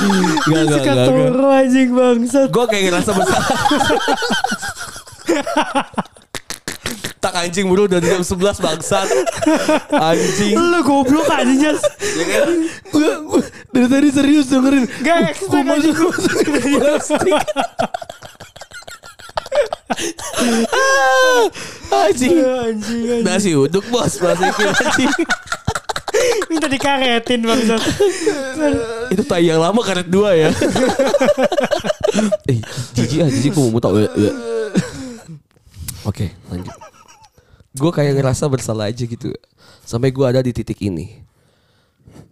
[0.48, 1.34] enggak, tau enggak.
[1.34, 2.48] lu anjing bangsat.
[2.48, 3.58] gue kayak ngerasa bersalah
[7.20, 9.08] tak anjing bro udah jam 11 bangsat
[9.92, 11.84] anjing Lu goblok anjing Jas.
[12.00, 12.48] ya kan
[12.90, 14.88] Gue gue dari tadi serius dengerin.
[15.04, 15.94] Gak expect anjing.
[21.92, 23.22] anjing Anjing anjing.
[23.26, 25.12] nasi uduk bos masukin anjing
[26.80, 27.84] dikaretin bangsat.
[29.14, 30.50] Itu tai yang lama karet dua ya.
[32.50, 32.60] eh,
[32.96, 33.92] jijik ah, jijik gue mau muntah.
[34.00, 34.34] Eh, eh.
[36.08, 36.72] Oke, lanjut.
[37.76, 39.36] Gue kayak ngerasa bersalah aja gitu.
[39.84, 41.20] Sampai gue ada di titik ini.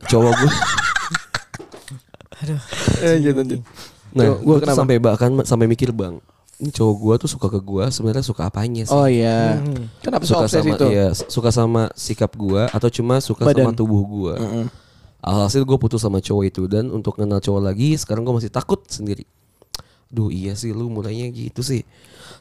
[0.08, 0.54] Cowok gue.
[3.02, 3.62] Lanjut lanjut.
[4.14, 4.78] Nah, gue gua kenapa?
[4.78, 6.22] sampai bahkan sampai mikir bang.
[6.58, 8.96] Ini cowok gue tuh suka ke gue sebenarnya suka apanya sih?
[8.96, 9.62] Oh iya.
[10.02, 10.88] Kenapa so suka obses sama itu?
[10.90, 13.70] iya, suka sama sikap gua atau cuma suka Badan.
[13.70, 14.34] sama tubuh gua.
[15.22, 18.82] Alhasil gue putus sama cowok itu dan untuk kenal cowok lagi sekarang gue masih takut
[18.90, 19.30] sendiri.
[20.10, 21.86] Duh iya sih lu mulainya gitu sih.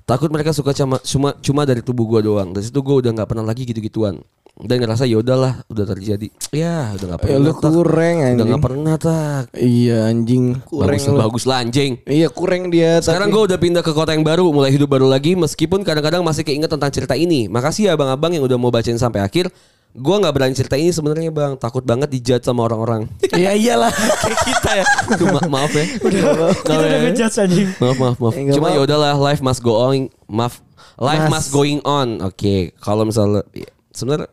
[0.08, 2.56] Takut mereka suka cuma cuma cuma dari tubuh gua doang.
[2.56, 4.24] Dari situ gue udah nggak pernah lagi gitu-gituan.
[4.56, 6.32] Dan ngerasa ya udahlah udah terjadi.
[6.48, 7.38] Ya udah nggak Ya pernah.
[7.38, 7.60] lu Tak.
[7.68, 7.84] kurang
[8.16, 8.46] Udah anjing.
[8.48, 9.42] nggak pernah tak.
[9.52, 11.18] Iya anjing kurang Bagus, lu.
[11.18, 11.92] bagus lah anjing.
[12.02, 12.96] Iya kurang dia.
[12.98, 15.34] Sekarang tapi- gue udah pindah ke kota yang baru, mulai hidup baru lagi.
[15.34, 17.46] Meskipun kadang-kadang masih keinget tentang cerita ini.
[17.46, 19.52] Makasih ya abang-abang yang udah mau bacain sampai akhir.
[19.92, 23.08] Gue nggak berani cerita ini sebenarnya bang, takut banget dijat sama orang-orang.
[23.26, 23.92] Iya iyalah.
[23.92, 24.84] Kayak kita ya.
[25.14, 25.84] Duh, ma- maaf ya.
[25.84, 26.98] Kita Maaf udah ya.
[27.02, 27.68] ngejudge anjing.
[27.76, 28.32] Maaf maaf maaf.
[28.32, 30.08] Eh, nggak Cuma ya udahlah, life must go on.
[30.26, 30.60] Maaf,
[30.96, 31.44] life Mas.
[31.44, 32.20] must going on.
[32.20, 34.28] Oke, kalau misalnya ya, sebenarnya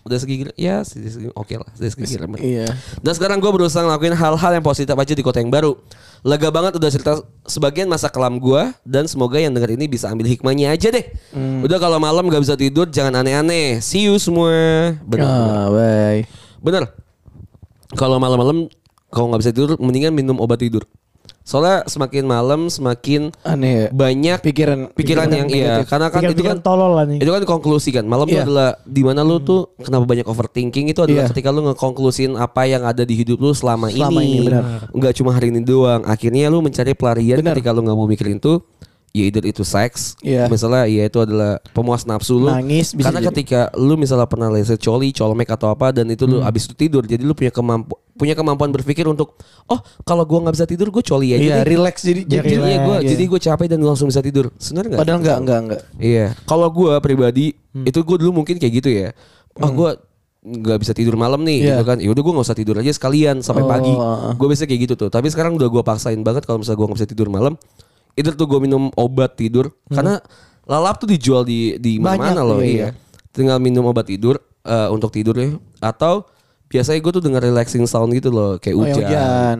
[0.00, 2.66] udah segi ya segi- segi- oke lah, udah segi Iya.
[2.98, 5.76] dan sekarang gue berusaha ngelakuin hal-hal yang positif aja di kota yang baru.
[6.20, 7.12] Lega banget udah cerita
[7.44, 11.04] sebagian masa kelam gue dan semoga yang denger ini bisa ambil hikmahnya aja deh.
[11.32, 11.64] Hmm.
[11.64, 13.80] Udah kalau malam gak bisa tidur jangan aneh-aneh.
[13.80, 14.52] See you semua.
[15.00, 15.24] Bener.
[15.24, 16.28] Ah, bye.
[16.60, 16.92] Bener.
[17.96, 18.68] Kalau malam-malam
[19.10, 20.84] kalau nggak bisa tidur mendingan minum obat tidur.
[21.42, 23.86] Soalnya semakin malam semakin Aneh ya.
[23.90, 25.86] banyak Pikiran- pikiran, pikiran yang iya negatif.
[25.88, 27.18] karena kan itu kan Pikiran tolol lah nih.
[27.18, 28.44] itu kan konklusi kan malam itu Iya.
[28.44, 31.30] adalah di mana lu tuh kenapa banyak overthinking itu adalah Iya.
[31.30, 34.86] ketika lu ngekonklusin apa yang ada di hidup lu selama, Selama ini, ini, benar.
[34.90, 37.56] nggak cuma hari ini doang akhirnya lu mencari pelarian Benar.
[37.56, 38.60] ketika lu nggak mau mikirin itu
[39.10, 40.46] ya either itu seks Iya.
[40.46, 43.28] misalnya ya itu adalah pemuas nafsu lu Nangis bisa karena jadi.
[43.34, 46.46] ketika lu misalnya pernah leset coli colmek atau apa dan itu lu Hmm.
[46.46, 50.54] abis itu tidur jadi lu punya kemampu punya kemampuan berpikir untuk oh kalau gua nggak
[50.54, 51.72] bisa tidur gue coli aja Iya, deh.
[51.72, 53.08] relax jadi jadi jadi iya gua Iya.
[53.08, 55.80] jadi gue capek dan langsung bisa tidur sebenarnya nggak Padahal enggak enggak enggak.
[55.96, 57.86] Iya, kalau gue pribadi Hmm.
[57.86, 59.08] itu gue dulu mungkin kayak gitu ya.
[59.56, 59.90] Ah gue
[60.40, 61.68] nggak bisa tidur malam nih, Iya.
[61.70, 61.96] gitu kan.
[61.98, 63.92] Yaudah gue nggak usah tidur aja sekalian sampai Oh, pagi.
[63.92, 64.32] ah, ah.
[64.32, 65.08] Gue biasa kayak gitu tuh.
[65.08, 67.54] Tapi sekarang udah gue paksain banget kalau misalnya gue nggak bisa tidur malam,
[68.12, 69.70] itu tuh gue minum obat tidur.
[69.86, 70.18] Karena
[70.64, 72.10] lalap tuh dijual di di Hmm.
[72.10, 72.58] Mana-mana loh.
[72.58, 72.88] iya, Iya, iya.
[73.30, 75.54] Tinggal minum obat tidur eh, untuk tidur ya.
[75.78, 76.26] Atau
[76.70, 78.96] biasanya gue tuh denger relaxing sound gitu loh, kayak Oh, hujan.
[78.96, 79.56] hujan.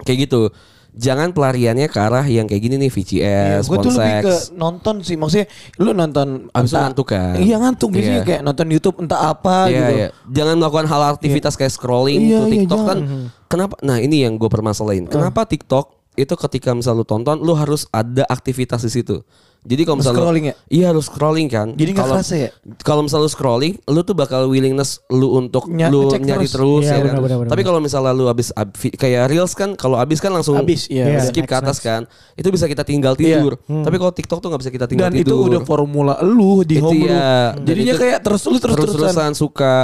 [0.00, 0.42] Kayak gitu.
[0.90, 4.94] Jangan pelariannya ke arah yang kayak gini nih VCS, gue Iya, tuh lebih ke nonton
[5.00, 5.46] sih maksudnya
[5.78, 7.38] lu nonton Abis entah- ngantuk kan?
[7.38, 8.26] Iya ngantuk biasanya Iya.
[8.26, 9.92] kayak nonton YouTube entah apa Iya, gitu.
[9.94, 10.08] iya.
[10.34, 12.98] Jangan melakukan hal aktivitas kayak scrolling Iya, tuh iya, TikTok kan.
[12.98, 13.22] jangan.
[13.46, 13.74] Kenapa?
[13.80, 15.06] Nah ini yang gue permasalahin.
[15.06, 19.20] Kenapa TikTok itu ketika misal lu tonton lu harus ada aktivitas di situ.
[19.60, 20.54] Jadi kalau misal lu- Scrolling ya?
[20.72, 21.68] Iya harus scrolling kan.
[21.76, 22.48] Jadi Kalau- ya?
[22.80, 26.56] Kalau misal lu scrolling, lu tuh bakal willingness lu untuk Nya- lu nyari terus.
[26.56, 27.04] terus, Iya, ya kan?
[27.04, 27.50] benar, benar, benar.
[27.52, 31.12] Tapi kalau misalnya lu abis ab- kayak reels kan kalau abis kan langsung Abis, iya.
[31.20, 31.84] Skip ke Next, atas next.
[31.84, 32.00] kan.
[32.40, 33.36] Itu bisa kita tinggal Iya.
[33.36, 33.60] tidur.
[33.60, 35.44] Tapi kalau TikTok tuh nggak bisa kita tinggal Dan itu tidur.
[35.52, 37.12] udah formula lu di Itu home lu.
[37.12, 37.52] ya.
[37.52, 38.80] Dan Jadinya itu kayak terus lu terus terusan.
[38.96, 39.76] terus-terusan suka.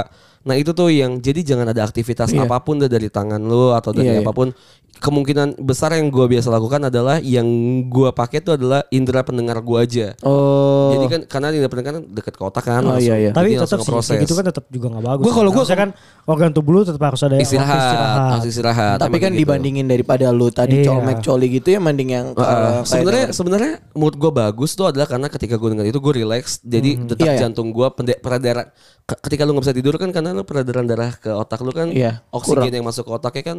[0.47, 2.47] Nah itu tuh yang jadi jangan ada aktivitas Iya.
[2.47, 4.23] apa pun deh dari tangan lu atau dari Iya, iya.
[4.23, 4.49] apa pun.
[4.97, 7.45] Kemungkinan besar yang gua biasa lakukan adalah yang
[7.85, 10.17] gua pakai tuh adalah indera pendengar gua aja.
[10.25, 10.89] Oh.
[10.89, 12.81] Jadi kan karena indera pendengar kan deket ke otak kan.
[12.81, 13.05] Oh, langsung.
[13.05, 13.31] iya, iya.
[13.31, 15.21] Tapi tetap sih gitu kan tetap juga gak bagus.
[15.21, 15.89] Gua kalau gua- Harusnya kan
[16.25, 18.97] organ tubuh lu tetap harus ada waktu istirahat, harus istirahat.
[18.97, 19.39] Tapi kan gitu.
[19.39, 20.89] dibandingin daripada lu tadi Iya.
[20.89, 25.05] colmek coli gitu ya mending yang Uh, uh, sebenarnya sebenarnya mood gue bagus tuh adalah
[25.05, 27.41] karena ketika gue dengar itu gue relax jadi detak Iya, iya.
[27.43, 27.85] jantung gue
[28.17, 28.65] peredaran
[29.03, 31.89] ke- ketika lu nggak bisa tidur kan karena lu peredaran darah ke otak lu kan
[31.89, 32.75] Iya, oksigen kurang.
[32.75, 33.57] yang masuk ke otaknya kan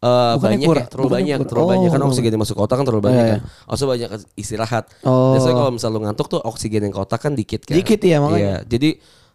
[0.00, 1.48] uh, banyak kurang, ya terlalu banyak kurang.
[1.50, 2.08] terlalu banyak kan Oh.
[2.08, 5.34] oksigen yang masuk ke otak kan terlalu banyak Iya, kan also banyak istirahat Oh.
[5.34, 8.16] biasanya kalau misal lu ngantuk tuh oksigen yang ke otak kan dikit kan Dikit ya,
[8.18, 8.38] makanya.
[8.38, 8.90] Iya, jadi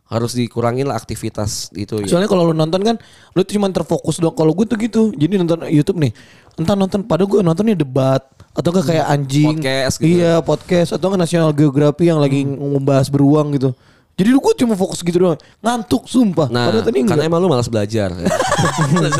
[0.06, 2.06] harus dikurangin lah aktivitas itu ya.
[2.06, 2.96] Soalnya kalau lu nonton kan
[3.34, 4.38] lu tuh cuma terfokus doang.
[4.38, 5.10] Kalau gue tuh gitu.
[5.12, 6.14] Jadi nonton YouTube nih.
[6.56, 8.22] Entah nonton padahal gue nontonnya debat
[8.54, 9.58] atau enggak kayak anjing.
[9.58, 10.14] Podcast gitu.
[10.16, 13.74] Iya, podcast atau enggak National Geography yang lagi membahas beruang gitu.
[14.16, 15.36] Jadi lu gue cuma fokus gitu doang.
[15.60, 16.48] Ngantuk sumpah.
[16.48, 18.16] Nah, Padahal tadi karena emang lu malas belajar.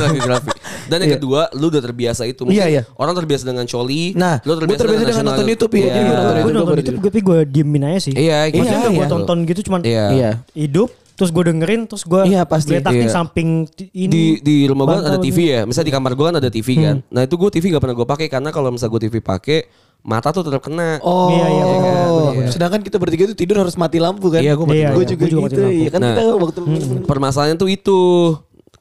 [0.08, 0.56] Geographic.
[0.86, 1.18] Dan yang Iya.
[1.18, 2.42] kedua, lu udah terbiasa itu.
[2.42, 2.82] Mungkin Iya, iya.
[2.94, 4.14] Orang terbiasa dengan coli.
[4.14, 5.82] Nah, lu gua terbiasa dengan National- nonton YouTube, iya.
[5.82, 5.92] Iya.
[5.92, 7.02] Jadi gua nonton Gue YouTube nonton tidur.
[7.04, 8.14] tapi gue diemin aja sih.
[8.14, 8.38] Iya.
[8.48, 9.10] Maksudnya Iya, gue iya.
[9.10, 10.06] tonton gitu cuman Iya.
[10.10, 10.32] Iya.
[10.54, 12.72] hidup terus gue dengerin terus gue Iya, pasti.
[12.74, 13.12] letakin Iya.
[13.14, 15.62] samping ti- ini Di di rumah gua bantal ada TV ya.
[15.64, 16.96] Misalnya di kamar gua kan ada TV kan.
[17.06, 19.60] Nah, itu gua TV gak pernah gua pakai karena kalau misalnya gua TV pakai
[20.04, 21.02] mata tuh tetap kena.
[21.02, 22.15] Oh, Iya, iya, benar, benar, benar.
[22.56, 24.40] Sedangkan kita bertiga itu tidur harus mati lampu kan?
[24.40, 25.44] Iya, gua mati Iya, Gue iya, juga, juga gitu.
[25.44, 25.76] mati lampu.
[25.76, 26.10] Iya kan Nah.
[26.10, 26.60] kita waktu
[27.04, 28.00] Permasalahannya tuh itu.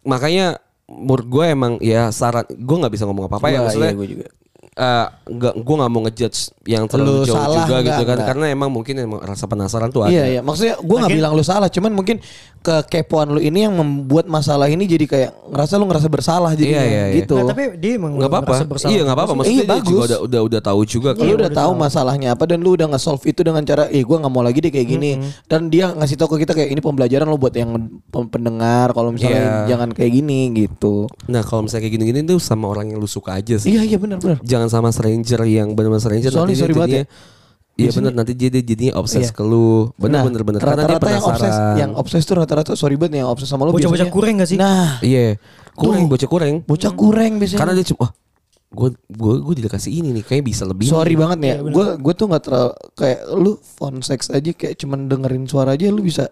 [0.05, 0.47] Makanya
[0.85, 4.07] menurut gue emang ya saran gue nggak bisa ngomong apa-apa ya Wah, maksudnya iya, gua
[4.07, 4.27] juga.
[4.77, 8.17] Eh, nggak gue nggak mau ngejudge yang terlalu Lu jauh salah, juga nggak, gitu kan
[8.17, 8.29] nggak.
[8.29, 11.43] karena emang mungkin emang rasa penasaran tuh ada Iya iya maksudnya gue nggak bilang lu
[11.43, 12.17] salah cuman mungkin
[12.61, 16.83] kekepoan lu ini yang membuat masalah ini jadi kayak ngerasa lu ngerasa bersalah jadi Iya,
[16.83, 17.17] iya, iya.
[17.19, 17.37] gitu.
[17.37, 18.53] Nah, tapi dia emang nggak apa-apa
[18.89, 19.85] iya nggak apa-apa Iya, maksudnya dia bagus.
[19.87, 22.71] juga udah udah udah tahu juga lu kalau udah udah tahu masalahnya apa dan lu
[22.73, 25.11] udah nge-solve itu dengan cara eh gue nggak mau lagi deh kayak gini
[25.45, 27.71] dan dia ngasih tau ke kita kayak ini pembelajaran lo buat yang
[28.11, 29.53] pendengar kalau misalnya Iya.
[29.69, 31.05] jangan kayak gini gitu.
[31.27, 33.99] nah kalau misalnya kayak gini-gini tuh sama orang yang lu suka aja sih Iya iya
[33.99, 34.41] benar benar.
[34.41, 37.07] jangan sama stranger yang benar-benar stranger Soalnya nanti dia sorry banget jadinya
[37.75, 39.35] Iya benar nanti dia dia jadinya obses Iya.
[39.35, 39.91] ke lu.
[39.97, 41.75] Benar Nah, benar benar karena dia rata-rata yang obses penasaran.
[41.75, 44.59] yang obses tuh rata-rata sorry banget yang obses sama lu Bocah-bocah biasanya- kureng gak sih?
[44.63, 45.43] Nah, Iya.
[45.73, 46.55] Kurang bocah kurang.
[46.63, 47.59] bocah kureng biasanya.
[47.59, 48.11] Karena dia cuma wah
[48.71, 50.87] gue gue gue dikasih ini nih kayak bisa lebih.
[50.87, 51.19] Sorry nih.
[51.19, 51.57] banget nih ya.
[51.67, 55.91] Gue gue tuh nggak terlalu kayak lu phone sex aja kayak cuman dengerin suara aja
[55.91, 56.31] lu bisa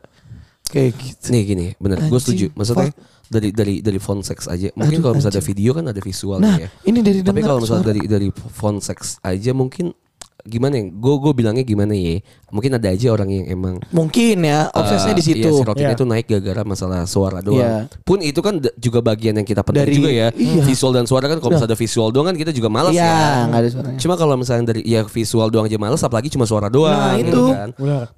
[0.65, 1.27] kayak gitu.
[1.29, 2.55] Nih gini, bener, gue setuju.
[2.55, 3.12] Maksudnya fuck.
[3.33, 4.69] Dari dari dari phone sex aja.
[4.77, 6.69] Mungkin kalau misalnya ada video kan ada visual Nah, ya.
[6.85, 7.93] ini dari Tapi kalau misalnya suara.
[7.97, 9.97] dari dari phone sex aja mungkin
[10.43, 10.91] gimana ya?
[10.91, 12.19] Gue gue bilangnya gimana ya?
[12.51, 15.47] Mungkin ada aja orang yang emang Mungkin ya obsesnya eh, di situ.
[15.47, 15.97] Iya, sirotiknya Iya.
[15.97, 17.63] itu naik gara-gara masalah suara doang.
[17.63, 17.87] Iya.
[18.03, 20.29] Pun itu kan juga bagian yang kita penting Dari- juga ya.
[20.35, 20.63] iya.
[20.67, 23.47] Visual dan suara kan kalau misalnya ada visual doang kan kita juga malas Iya, ya.
[23.47, 23.99] nggak ada suaranya.
[24.03, 27.31] Cuma kalau misalnya dari ya visual doang aja males apalagi cuma suara doang Nah, gitu
[27.31, 27.45] itu.
[27.55, 27.69] kan.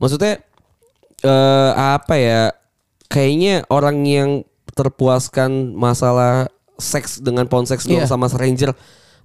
[0.00, 0.32] Maksudnya
[1.20, 2.42] eh apa ya?
[3.04, 4.30] Kayaknya orang yang
[4.74, 8.06] terpuaskan masalah seks dengan sex doang Iya.
[8.06, 8.74] sama stranger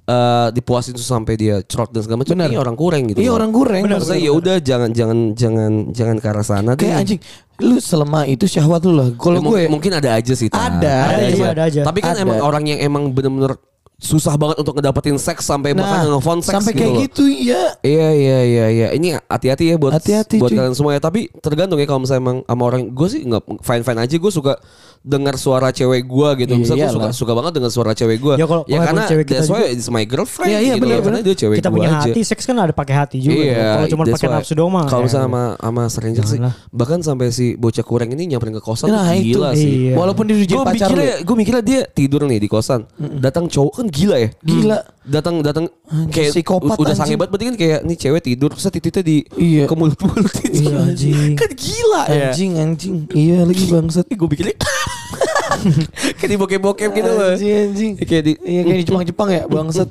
[0.06, 2.50] eh dipuasin tuh sampai dia cerot dan segala macam Benar.
[2.50, 3.22] ini orang kurang gitu.
[3.22, 3.86] Iya orang kurang.
[3.86, 6.82] Maksudnya ya udah jangan jangan jangan jangan ke arah sana deh.
[6.82, 7.20] Kayak anjing,
[7.60, 9.14] lu selemah itu syahwat lu lah.
[9.14, 10.50] Kalau Ya, gue mung- mungkin ada aja sih.
[10.50, 10.82] Tan.
[10.82, 11.82] Ada, ada aja, ada aja.
[11.86, 12.26] Tapi kan Ada.
[12.26, 13.54] emang orang yang emang bener-bener
[14.00, 17.02] susah banget untuk ngedapetin seks sampai bahkan nge-phone seks Nah, sampai gitu kayak loh.
[17.06, 17.64] gitu iya.
[17.84, 18.88] Iya iya iya iya.
[18.90, 20.58] Ini hati-hati ya buat Hati-hati, buat cuy.
[20.58, 21.04] kalian semua ya.
[21.04, 24.16] Tapi tergantung ya kalau misalnya emang sama orang gue sih nggak fine fine aja.
[24.18, 24.58] Gue suka
[25.00, 26.52] dengar suara cewek gue gitu.
[26.52, 28.34] Iya, Misalnya gue suka suka banget dengan suara cewek gue.
[28.36, 30.50] Ya, kalau- kalau karena cewek kita that's why juga- it's my girlfriend.
[30.50, 31.04] Iya, iya, gitu benar, loh.
[31.04, 32.00] Karena dia cewek kita punya aja.
[32.06, 33.36] hati, seks kan ada pakai hati juga.
[33.38, 34.86] Iya, Kalau cuma pakai nafsu doang mah.
[34.86, 35.06] Kalau ya.
[35.08, 39.08] misalnya sama sama stranger sih, bahkan sampai si bocah kurang ini nyamperin ke kosan Nah,
[39.14, 39.40] itu.
[39.40, 39.72] gila sih.
[39.88, 39.94] Iya.
[39.96, 40.92] Walaupun dia udah jadi Gue pacar lu.
[40.92, 42.80] mikirnya, gue mikirnya dia tidur nih di kosan.
[43.18, 44.30] Datang cowok kan gila ya.
[44.38, 44.80] Gila.
[45.02, 45.66] Datang datang
[46.12, 49.66] kayak psikopat, udah sange banget berarti kan kayak nih cewek tidur terus titiknya di Iya.
[49.66, 50.30] ke mulut-mulut.
[50.46, 51.34] Iya, anjing.
[51.40, 52.30] kan gila ya.
[52.30, 52.96] Anjing anjing.
[53.10, 54.06] Iya lagi bangsat.
[54.06, 54.54] Gue pikirnya
[56.20, 57.34] kayak di bokep-bokep gitu loh.
[57.36, 57.92] Anjing anjing.
[58.00, 59.90] Kayak di Iya kayak di Jepang-Jepang ya bangsat.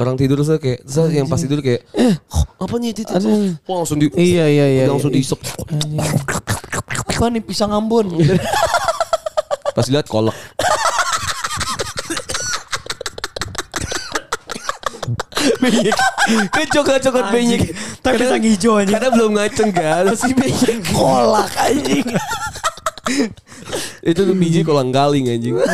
[0.00, 2.14] orang tidur terus kayak terus yang pas tidur kayak eh
[2.60, 3.54] apa nih Aduh.
[3.68, 4.84] Wah, langsung di Iya iya iya.
[4.90, 5.20] langsung iya.
[5.22, 5.40] diisep.
[7.06, 8.10] Apa nih pisang Ambon?
[9.76, 10.32] pas lihat kolak
[15.60, 15.94] benyek
[16.48, 18.96] kan coklat coklat benyek Tapi pisang hijau anjing.
[18.96, 22.06] karena belum ngaceng kan masih benyek Kolak anjing.
[24.10, 25.56] itu tuh biji kolang kaling anjing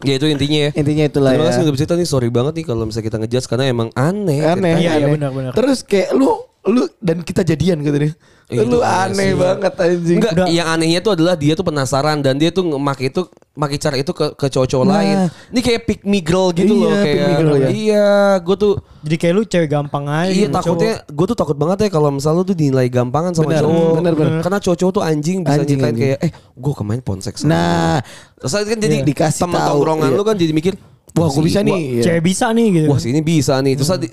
[0.00, 0.70] Ya itu intinya ya.
[0.72, 1.48] Intinya itulah Terima ya.
[1.52, 2.08] kasih udah bercerita nih.
[2.08, 4.40] Sorry banget nih kalau misalnya kita ngejudge karena emang aneh.
[4.40, 5.12] Aneh, Iya, iya, aneh.
[5.12, 5.52] benar-benar.
[5.52, 8.12] Terus kayak lu lu dan kita jadian gitu deh.
[8.52, 9.34] Itu lu aneh sih.
[9.34, 10.16] banget anjing.
[10.18, 13.22] Enggak, yang anehnya tuh adalah dia tuh penasaran dan dia tuh make itu
[13.52, 14.94] make cara itu ke ke cowok-cowok Nah.
[14.96, 15.16] lain.
[15.48, 17.36] Ini kayak pick me girl gitu loh Iya, pick kayak.
[17.36, 17.68] girl ya.
[17.70, 18.08] Iya,
[18.40, 20.28] gue tuh Jadi kayak lu cewek gampang aja.
[20.28, 23.62] Iya takutnya gue tuh takut banget ya kalau misal lu tuh dinilai gampangan sama Benar,
[23.62, 23.90] cowok.
[23.96, 24.32] benar, benar.
[24.40, 25.94] Karena cowok-cowok tuh anjing bisa Anjing, anjing.
[25.96, 29.06] kayak eh gue kemarin ponsek sama Nah, dia." Terus kan jadi Iya.
[29.06, 30.16] Dikasih teman tahu, tongkrongan iya.
[30.16, 30.74] lu kan jadi mikir
[31.12, 31.80] wah gue bisa wah, nih.
[31.80, 32.02] iya.
[32.04, 32.86] Cewek bisa nih gitu.
[32.88, 33.72] Wah sini bisa nih.
[33.74, 34.08] Terus tadi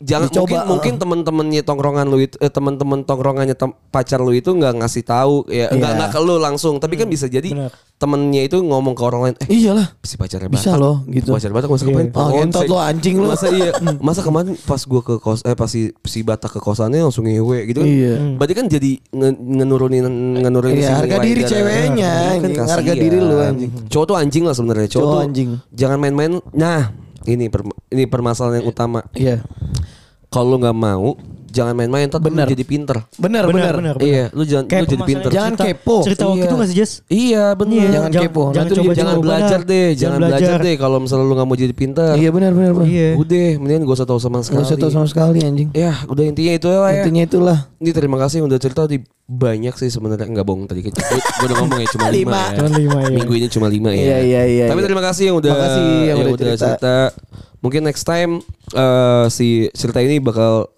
[0.00, 0.68] jangan Dicoba, mungkin uh.
[0.68, 5.42] mungkin teman-temannya tongkrongan lu itu eh, teman-teman tongkrongannya tem- pacar lu itu nggak ngasih tahu
[5.46, 5.98] ya nggak Iya.
[5.98, 7.74] nggak ke lu langsung tapi kan bisa jadi benar.
[7.94, 9.90] temennya itu ngomong ke orang lain eh Iyalah.
[10.00, 10.78] si pacarnya Bisa Batak.
[10.78, 11.30] loh, gitu.
[11.30, 12.70] Pacar Batak masa kemarin Ah, ngentot ponsek.
[12.70, 13.26] lo, anjing lu.
[13.26, 13.70] Masa iya
[14.06, 17.66] Masa kemarin pas gua ke kos Eh pas si, si Batak ke kosannya langsung ngewe
[17.66, 18.14] gitu kan Iya.
[18.34, 20.06] Berarti kan jadi nge, ngenurunin
[20.38, 22.68] ngenurunin Iya, si harga diri dan- ceweknya, Iya, kasihan.
[22.72, 23.70] Harga diri lu, anjing.
[23.88, 25.48] Cowok tuh anjing lah sebenarnya Cowok, Cowok tuh anjing.
[25.72, 26.94] Jangan main-main Nah
[27.24, 29.42] ini per- ini permasalahan yang utama Iya.
[30.28, 31.16] Kalau lu nggak mau
[31.48, 32.44] Jangan main-main lu Benar.
[32.46, 33.96] jadi pinter Benar, Benar, benar.
[33.96, 33.96] benar.
[33.98, 35.96] Iya lu jangan Kayak lu jadi pinter Jangan cerita- kepo.
[36.04, 36.44] Cerita waktu Iya.
[36.44, 36.92] itu gak sih Jess?
[37.08, 38.42] Iya bener Iya, Jangan kepo.
[38.52, 38.92] Jangan coba.
[38.92, 39.70] Jangan coba belajar dah.
[39.72, 42.86] deh Jangan belajar deh Kalau misalnya lu nggak mau jadi pinter Iya benar, benar, benar.
[42.86, 43.08] Iya.
[43.16, 45.68] Udah mendingan gak usah tahu sama sekali Gak usah tahu sama sekali anjing.
[45.72, 47.58] Ya udah intinya itu lah ya Intinya itulah.
[47.78, 51.78] Ini terima kasih udah cerita di banyak sih sebenarnya nggak bohong tadi gue udah ngomong
[51.78, 52.40] ya cuma lima, Lima.
[52.42, 52.56] ya.
[52.56, 53.12] Cuma lima, iya.
[53.14, 54.00] Minggu ini cuma lima ya.
[54.00, 54.86] Iya, iya, iya, Tapi iya.
[54.88, 56.94] terima kasih yang udah Makasih yang udah cerita.
[57.58, 58.40] Mungkin next time
[58.70, 60.70] eh, si cerita ini bakal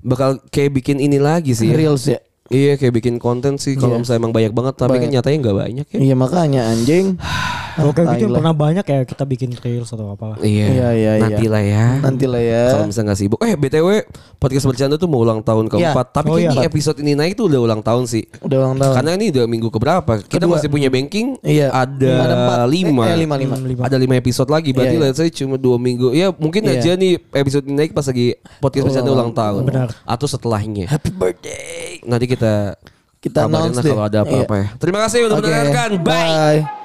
[0.00, 1.70] bakal kayak bikin ini lagi sih.
[1.70, 2.18] Reels ya.
[2.46, 4.00] Iya kayak bikin konten sih kalau Iya.
[4.02, 5.98] misalnya emang banyak banget tapi kan nyatanya nggak banyak ya.
[6.00, 7.16] Iya makanya anjing.
[7.72, 10.36] Kalau kayak gitu pernah banyak ya kita bikin reels atau apalah.
[10.38, 10.66] Iya.
[10.66, 11.22] Iya, iya, iya.
[11.22, 11.86] Nanti lah ya.
[11.98, 12.62] Nanti lah ya.
[12.70, 13.38] Kalau misalnya nggak sibuk.
[13.40, 13.88] Eh BTW
[14.36, 16.06] podcast bercanda tuh mau ulang tahun keempat.
[16.10, 16.68] Tapi Oh, kayaknya iya.
[16.68, 18.24] episode ini naik tuh udah ulang tahun sih.
[18.38, 18.94] Udah ulang tahun.
[18.96, 20.12] Karena ini udah minggu keberapa?
[20.20, 20.54] Kita Kedua.
[20.56, 21.38] masih punya banking.
[21.40, 21.68] Iya.
[21.70, 22.58] Ada, Ada empat.
[22.68, 23.02] lima.
[23.02, 23.54] Eh, eh, lima, lima.
[23.56, 23.82] Lima.
[23.86, 24.70] Ada lima episode lagi.
[24.70, 25.08] Berarti Iya, iya.
[25.08, 26.12] let's say cuma dua minggu.
[26.12, 26.76] Ya mungkin Iya.
[26.76, 29.62] aja nih episode ini naik pas lagi podcast bercanda ulang tahun.
[29.64, 29.88] Benar.
[30.02, 30.86] Atau setelahnya.
[30.86, 32.02] Happy birthday.
[32.02, 32.76] Nanti kita
[33.18, 33.90] Kita announce lah deh.
[33.90, 34.66] kalau ada apa-apa ya.
[34.76, 35.46] Terima kasih udah Oke.
[35.46, 35.90] mendengarkan.
[36.02, 36.58] Bye.
[36.58, 36.81] Bye.